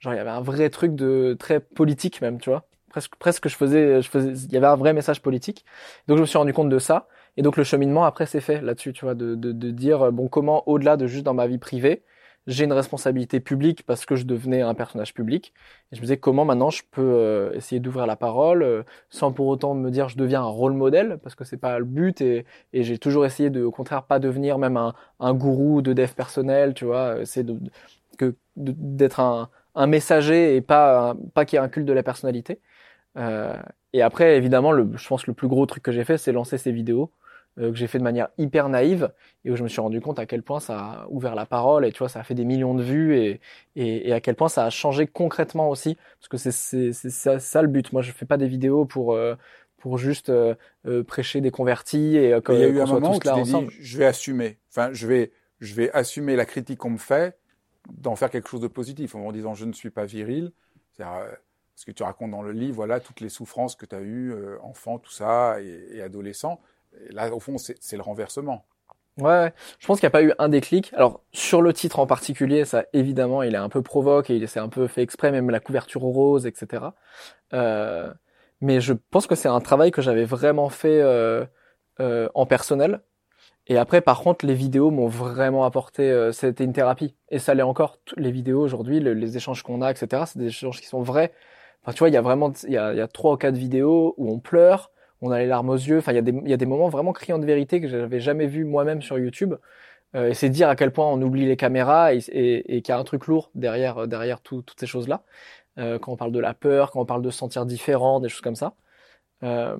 [0.00, 2.66] genre il y avait un vrai truc de très politique même, tu vois.
[2.90, 5.64] Presque, presque je faisais, je faisais, il y avait un vrai message politique.
[6.08, 7.08] Donc je me suis rendu compte de ça.
[7.36, 10.28] Et donc le cheminement après c'est fait là-dessus, tu vois, de, de, de, dire bon
[10.28, 12.02] comment au-delà de juste dans ma vie privée,
[12.46, 15.52] j'ai une responsabilité publique parce que je devenais un personnage public.
[15.90, 19.32] Et je me disais comment maintenant je peux euh, essayer d'ouvrir la parole euh, sans
[19.32, 22.20] pour autant me dire je deviens un rôle modèle parce que c'est pas le but
[22.20, 25.92] et, et j'ai toujours essayé de au contraire pas devenir même un, un gourou de
[25.92, 27.58] dev personnel, tu vois, c'est de,
[28.18, 32.02] que d'être un, un messager et pas pas qu'il y ait un culte de la
[32.02, 32.60] personnalité.
[33.18, 33.56] Euh,
[33.92, 36.32] et après évidemment le, je pense que le plus gros truc que j'ai fait c'est
[36.32, 37.21] lancer ces vidéos euh,
[37.56, 39.12] que j'ai fait de manière hyper naïve
[39.44, 41.84] et où je me suis rendu compte à quel point ça a ouvert la parole
[41.84, 43.40] et tu vois ça a fait des millions de vues et,
[43.76, 45.96] et, et à quel point ça a changé concrètement aussi.
[46.18, 47.92] Parce que c'est c'est ça, ça, le but.
[47.92, 49.34] Moi je fais pas des vidéos pour euh,
[49.76, 50.54] pour juste euh,
[50.86, 53.42] euh prêcher des convertis et comme il y a eu un moment où tu t'es
[53.42, 54.58] dit je vais assumer.
[54.70, 57.36] Enfin je vais je vais assumer la critique qu'on me fait
[57.90, 60.52] d'en faire quelque chose de positif en disant je ne suis pas viril.
[60.92, 64.00] C'est parce que tu racontes dans le livre voilà toutes les souffrances que tu as
[64.00, 66.60] eues enfant tout ça et, et adolescent
[67.10, 68.64] là, au fond, c'est le renversement.
[69.18, 70.90] Ouais, je pense qu'il n'y a pas eu un déclic.
[70.94, 74.48] Alors sur le titre en particulier, ça évidemment, il est un peu provoque et il
[74.48, 76.84] s'est un peu fait exprès, même la couverture rose, etc.
[77.52, 78.10] Euh,
[78.62, 81.44] mais je pense que c'est un travail que j'avais vraiment fait euh,
[82.00, 83.00] euh, en personnel.
[83.66, 86.10] Et après, par contre, les vidéos m'ont vraiment apporté.
[86.10, 87.98] Euh, c'était une thérapie et ça l'est encore.
[88.16, 90.24] Les vidéos aujourd'hui, le, les échanges qu'on a, etc.
[90.26, 91.32] C'est des échanges qui sont vrais.
[91.82, 94.32] Enfin, tu vois, il y a vraiment, il y a trois ou quatre vidéos où
[94.32, 94.90] on pleure
[95.22, 95.98] on a les larmes aux yeux.
[95.98, 97.88] Enfin, il y, a des, il y a des moments vraiment criants de vérité que
[97.88, 99.54] j'avais jamais vu moi-même sur YouTube.
[100.14, 102.92] Euh, et c'est dire à quel point on oublie les caméras et, et, et qu'il
[102.92, 105.24] y a un truc lourd derrière, euh, derrière tout, toutes ces choses-là.
[105.78, 108.28] Euh, quand on parle de la peur, quand on parle de se sentir différent, des
[108.28, 108.74] choses comme ça.
[109.44, 109.76] Euh,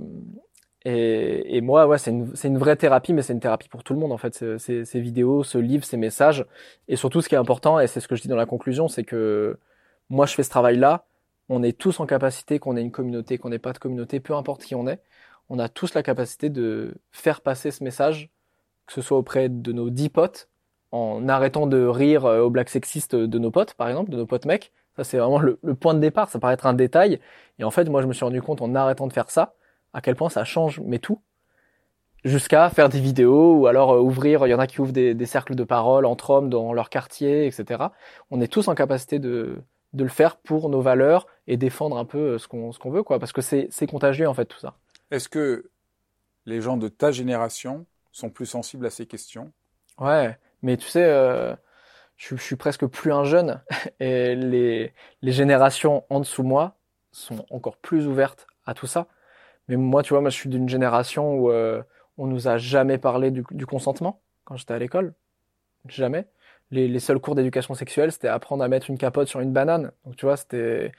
[0.84, 3.94] et, et, moi, ouais, c'est une, une, vraie thérapie, mais c'est une thérapie pour tout
[3.94, 4.34] le monde en fait.
[4.58, 6.44] Ces, ces vidéos, ce livre, ces messages,
[6.88, 8.88] et surtout ce qui est important, et c'est ce que je dis dans la conclusion,
[8.88, 9.58] c'est que
[10.10, 11.06] moi, je fais ce travail-là.
[11.48, 14.34] On est tous en capacité, qu'on ait une communauté, qu'on n'ait pas de communauté, peu
[14.34, 15.00] importe qui on est
[15.52, 18.30] on a tous la capacité de faire passer ce message,
[18.86, 20.48] que ce soit auprès de nos dix potes,
[20.92, 24.24] en arrêtant de rire euh, aux blagues sexistes de nos potes, par exemple, de nos
[24.24, 24.72] potes mecs.
[24.96, 26.30] Ça, c'est vraiment le, point de départ.
[26.30, 27.20] Ça paraît être un détail.
[27.58, 29.54] Et en fait, moi, je me suis rendu compte en arrêtant de faire ça,
[29.92, 31.20] à quel point ça change, mais tout.
[32.24, 35.26] Jusqu'à faire des vidéos ou alors euh, ouvrir, il y en a qui ouvrent des,
[35.26, 37.84] cercles de parole entre hommes dans leur quartier, etc.
[38.30, 42.18] On est tous en capacité de, le faire pour nos valeurs et défendre un peu
[42.18, 43.18] euh, ce qu'on ce qu'on veut, quoi.
[43.18, 44.76] Parce que c'est contagieux, en fait, tout ça.
[45.12, 45.70] Est-ce que
[46.46, 49.52] les gens de ta génération sont plus sensibles à ces questions?
[49.98, 51.54] Ouais, mais tu sais, euh,
[52.16, 53.62] je, suis presque plus un jeune
[54.00, 56.78] et les, les générations en dessous moi
[57.10, 59.06] sont encore plus ouvertes à tout ça.
[59.68, 61.82] Mais moi, tu vois, moi, je suis d'une génération où euh,
[62.16, 65.12] on nous a jamais parlé du, du consentement quand j'étais à l'école.
[65.88, 66.26] Jamais.
[66.70, 69.92] Les, les, seuls cours d'éducation sexuelle, c'était apprendre à mettre une capote sur une banane.
[70.06, 70.92] Donc, tu vois, c'était.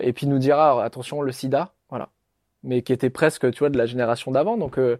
[0.00, 1.74] Et puis nous dire, ah, attention, le sida,
[2.62, 4.56] mais qui était presque, tu vois, de la génération d'avant.
[4.56, 4.98] Donc, euh,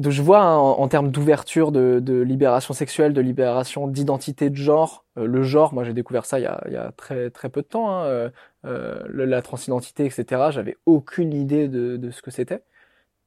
[0.00, 5.04] donc, je vois hein, en, termes d'ouverture, de, libération sexuelle, de libération d'identité de genre,
[5.18, 7.90] euh, le genre, moi j'ai découvert ça il y a, très très peu de temps,
[7.90, 8.30] hein, euh,
[8.64, 10.50] euh la transidentité, etc.
[10.50, 12.62] J'avais aucune idée de, ce que c'était.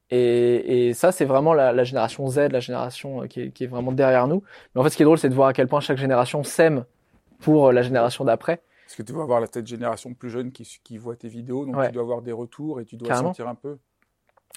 [0.10, 4.28] Et, ça, c'est vraiment la, génération Z, la génération qui est, qui est, vraiment derrière
[4.28, 4.43] nous.
[4.76, 6.43] Mais en fait, ce qui est drôle, c'est de voir à quel point chaque génération
[6.43, 6.86] s'aime
[7.39, 8.62] pour la génération d'après.
[8.86, 11.65] Parce que tu dois avoir la tête génération plus jeune qui, qui voit tes vidéos,
[11.65, 13.77] donc tu dois avoir des retours et tu dois sentir un peu.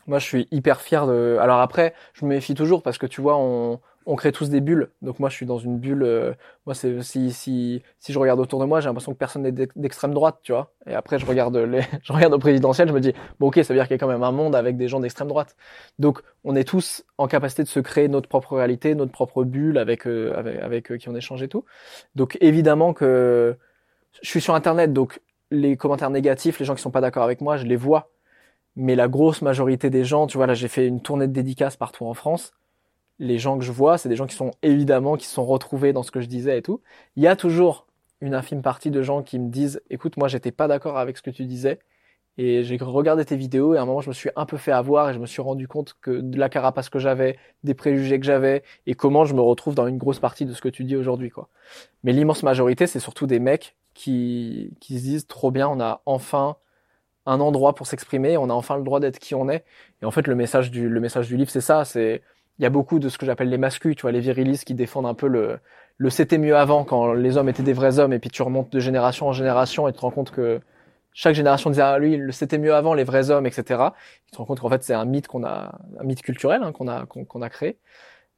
[0.06, 1.36] Moi, je suis hyper fier de.
[1.40, 4.60] Alors après, je me méfie toujours parce que tu vois, on, on crée tous des
[4.60, 4.90] bulles.
[5.02, 6.04] Donc moi, je suis dans une bulle.
[6.04, 6.32] Euh,
[6.64, 9.52] moi, c'est si si si je regarde autour de moi, j'ai l'impression que personne n'est
[9.52, 10.72] d'extrême droite, tu vois.
[10.86, 13.74] Et après, je regarde les, je regarde au présidentiel, je me dis bon, ok, ça
[13.74, 15.56] veut dire qu'il y a quand même un monde avec des gens d'extrême droite.
[15.98, 19.76] Donc, on est tous en capacité de se créer notre propre réalité, notre propre bulle
[19.76, 21.64] avec euh, avec, avec euh, qui on échange et tout.
[22.14, 23.56] Donc évidemment que
[24.22, 27.40] je suis sur Internet, donc les commentaires négatifs, les gens qui sont pas d'accord avec
[27.40, 28.10] moi, je les vois.
[28.76, 31.76] Mais la grosse majorité des gens, tu vois, là, j'ai fait une tournée de dédicaces
[31.76, 32.52] partout en France.
[33.18, 35.92] Les gens que je vois, c'est des gens qui sont évidemment, qui se sont retrouvés
[35.94, 36.82] dans ce que je disais et tout.
[37.16, 37.86] Il y a toujours
[38.20, 41.22] une infime partie de gens qui me disent, écoute, moi, j'étais pas d'accord avec ce
[41.22, 41.78] que tu disais.
[42.38, 44.72] Et j'ai regardé tes vidéos et à un moment, je me suis un peu fait
[44.72, 48.20] avoir et je me suis rendu compte que de la carapace que j'avais, des préjugés
[48.20, 50.84] que j'avais et comment je me retrouve dans une grosse partie de ce que tu
[50.84, 51.48] dis aujourd'hui, quoi.
[52.04, 56.02] Mais l'immense majorité, c'est surtout des mecs qui, qui se disent trop bien, on a
[56.06, 56.56] enfin
[57.26, 59.64] un endroit pour s'exprimer, on a enfin le droit d'être qui on est.
[60.02, 62.22] Et en fait, le message du, le message du livre, c'est ça, c'est,
[62.58, 64.74] il y a beaucoup de ce que j'appelle les mascus, tu vois, les virilistes qui
[64.74, 65.58] défendent un peu le,
[65.98, 68.70] le c'était mieux avant quand les hommes étaient des vrais hommes et puis tu remontes
[68.72, 70.60] de génération en génération et tu te rends compte que
[71.12, 73.64] chaque génération disait ah, lui c'était mieux avant les vrais hommes etc
[74.26, 76.72] tu te rends compte qu'en fait c'est un mythe qu'on a un mythe culturel hein,
[76.72, 77.78] qu'on a qu'on a créé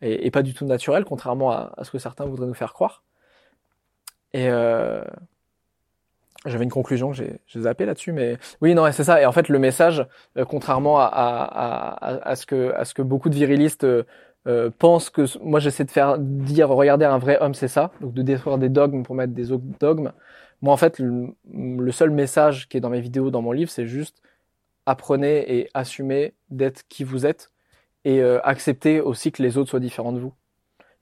[0.01, 2.73] et, et, pas du tout naturel contrairement à, à, ce que certains voudraient nous faire
[2.73, 3.03] croire
[4.33, 5.03] et euh,
[6.47, 9.21] j'avais une conclusion j'ai zappé là-dessus mais oui non c'est ça.
[9.21, 13.03] Et en fait le message euh, contrairement à, à, à, ce que à ce que
[13.03, 14.05] beaucoup de virilistes euh,
[14.47, 17.91] euh pensent que moi j'essaie de faire dire regardez un vrai homme c'est ça.
[18.01, 20.13] Donc de détruire des dogmes pour mettre des autres dogmes.
[20.63, 23.87] Moi, en fait, le, seul message qui est dans mes vidéos, dans mon livre, c'est
[23.87, 24.23] juste
[24.87, 27.51] apprenez et assumez d'être qui vous êtes
[28.05, 30.33] et euh, acceptez aussi que les autres soient différents de vous.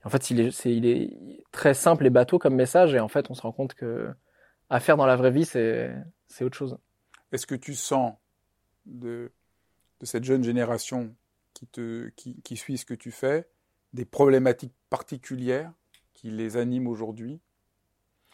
[0.03, 3.29] en fait, il est, il est très simple et bateau comme message et en fait,
[3.31, 4.09] on se rend compte que
[4.69, 5.93] à faire dans la vraie vie, c'est
[6.41, 6.77] autre chose.
[7.31, 8.13] Est-ce que tu sens
[8.85, 9.31] de,
[9.99, 11.13] de cette jeune génération
[11.53, 13.47] qui, te, qui, qui suit ce que tu fais
[13.93, 15.71] des problématiques particulières
[16.13, 17.39] qui les animent aujourd'hui?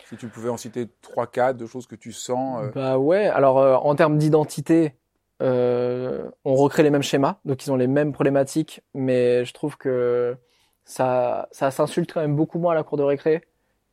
[0.10, 2.64] Si tu pouvais en citer trois, quatre de choses que tu sens.
[2.64, 2.72] Euh.
[2.74, 3.28] Bah ouais.
[3.28, 4.96] Alors euh, en termes d'identité,
[5.42, 9.78] euh, on recrée les mêmes schémas, donc ils ont les mêmes problématiques, mais je trouve
[9.78, 10.36] que
[10.84, 13.44] ça, ça s'insulte quand même beaucoup moins à la cour de récré.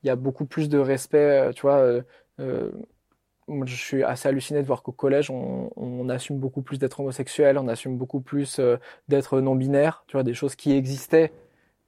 [0.03, 2.01] Il y a beaucoup plus de respect, tu vois.
[2.41, 7.69] Je suis assez halluciné de voir qu'au collège, on, assume beaucoup plus d'être homosexuel, on
[7.69, 8.61] assume beaucoup plus
[9.09, 11.33] d'être non-binaire, tu vois, des choses qui existaient,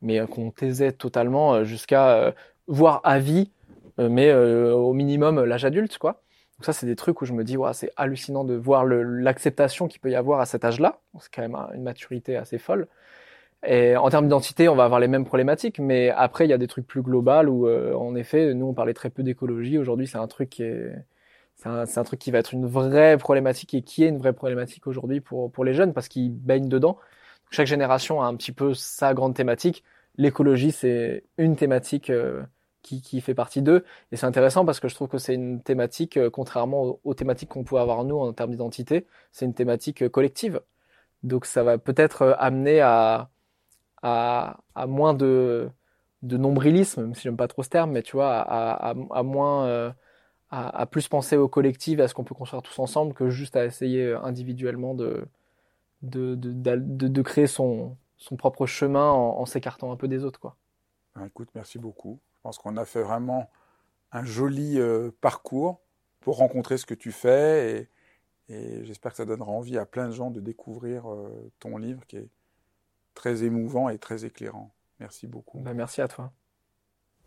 [0.01, 2.35] mais qu'on taisait totalement jusqu'à
[2.69, 3.51] voir à vie
[3.99, 6.23] euh, mais euh, au minimum l'âge adulte, quoi.
[6.59, 10.01] Donc ça, c'est des trucs où je me dis, c'est hallucinant de voir l'acceptation qu'il
[10.01, 11.01] peut y avoir à cet âge-là.
[11.19, 12.87] C'est quand même une maturité assez folle.
[13.65, 16.59] Et en termes d'identité, on va avoir les mêmes problématiques, mais après, il y a
[16.59, 19.79] des trucs plus globaux où, euh, en effet, nous, on parlait très peu d'écologie.
[19.79, 20.93] Aujourd'hui, c'est un truc qui est,
[21.57, 24.87] c'est un, truc qui va être une vraie problématique et qui est une vraie problématique
[24.87, 26.99] aujourd'hui pour, pour les jeunes parce qu'ils baignent dedans.
[27.51, 29.85] Chaque génération a un petit peu sa grande thématique.
[30.17, 32.11] L'écologie, c'est une thématique
[32.83, 33.85] qui, qui fait partie d'eux.
[34.13, 37.51] Et c'est intéressant parce que je trouve que c'est une thématique, euh, contrairement aux, thématiques
[37.51, 40.61] qu'on peut avoir nous en termes d'identité, c'est une thématique euh, collective.
[41.23, 43.31] Donc ça va peut-être euh, amener à,
[44.03, 45.69] à, à, moins de,
[46.23, 49.23] de nombrilisme, même si j'aime pas trop ce terme, mais tu vois, à, à, à
[49.23, 49.95] moins,
[50.51, 53.57] à, à, plus penser au collectif, à ce qu'on peut construire tous ensemble, que juste
[53.57, 55.25] à essayer individuellement de,
[56.03, 60.57] de, de, de, créer son, son propre chemin en, s'écartant un peu des autres, quoi.
[61.15, 62.21] Ben, écoute, merci beaucoup.
[62.37, 63.51] Je pense qu'on a fait vraiment
[64.13, 65.81] un joli euh, parcours
[66.21, 67.89] pour rencontrer ce que tu fais
[68.49, 71.77] et, et j'espère que ça donnera envie à plein de gens de découvrir euh, ton
[71.77, 72.29] livre qui est
[73.15, 74.75] très émouvant et très éclairant.
[75.01, 75.59] Merci beaucoup.
[75.61, 76.33] Ben, merci à toi.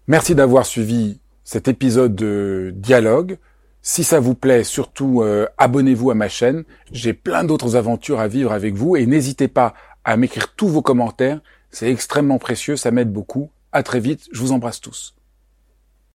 [0.07, 3.37] Merci d'avoir suivi cet épisode de Dialogue.
[3.81, 6.63] Si ça vous plaît, surtout euh, abonnez-vous à ma chaîne.
[6.91, 9.73] J'ai plein d'autres aventures à vivre avec vous et n'hésitez pas
[10.03, 11.41] à m'écrire tous vos commentaires.
[11.69, 13.49] C'est extrêmement précieux, ça m'aide beaucoup.
[13.71, 15.15] À très vite, je vous embrasse tous.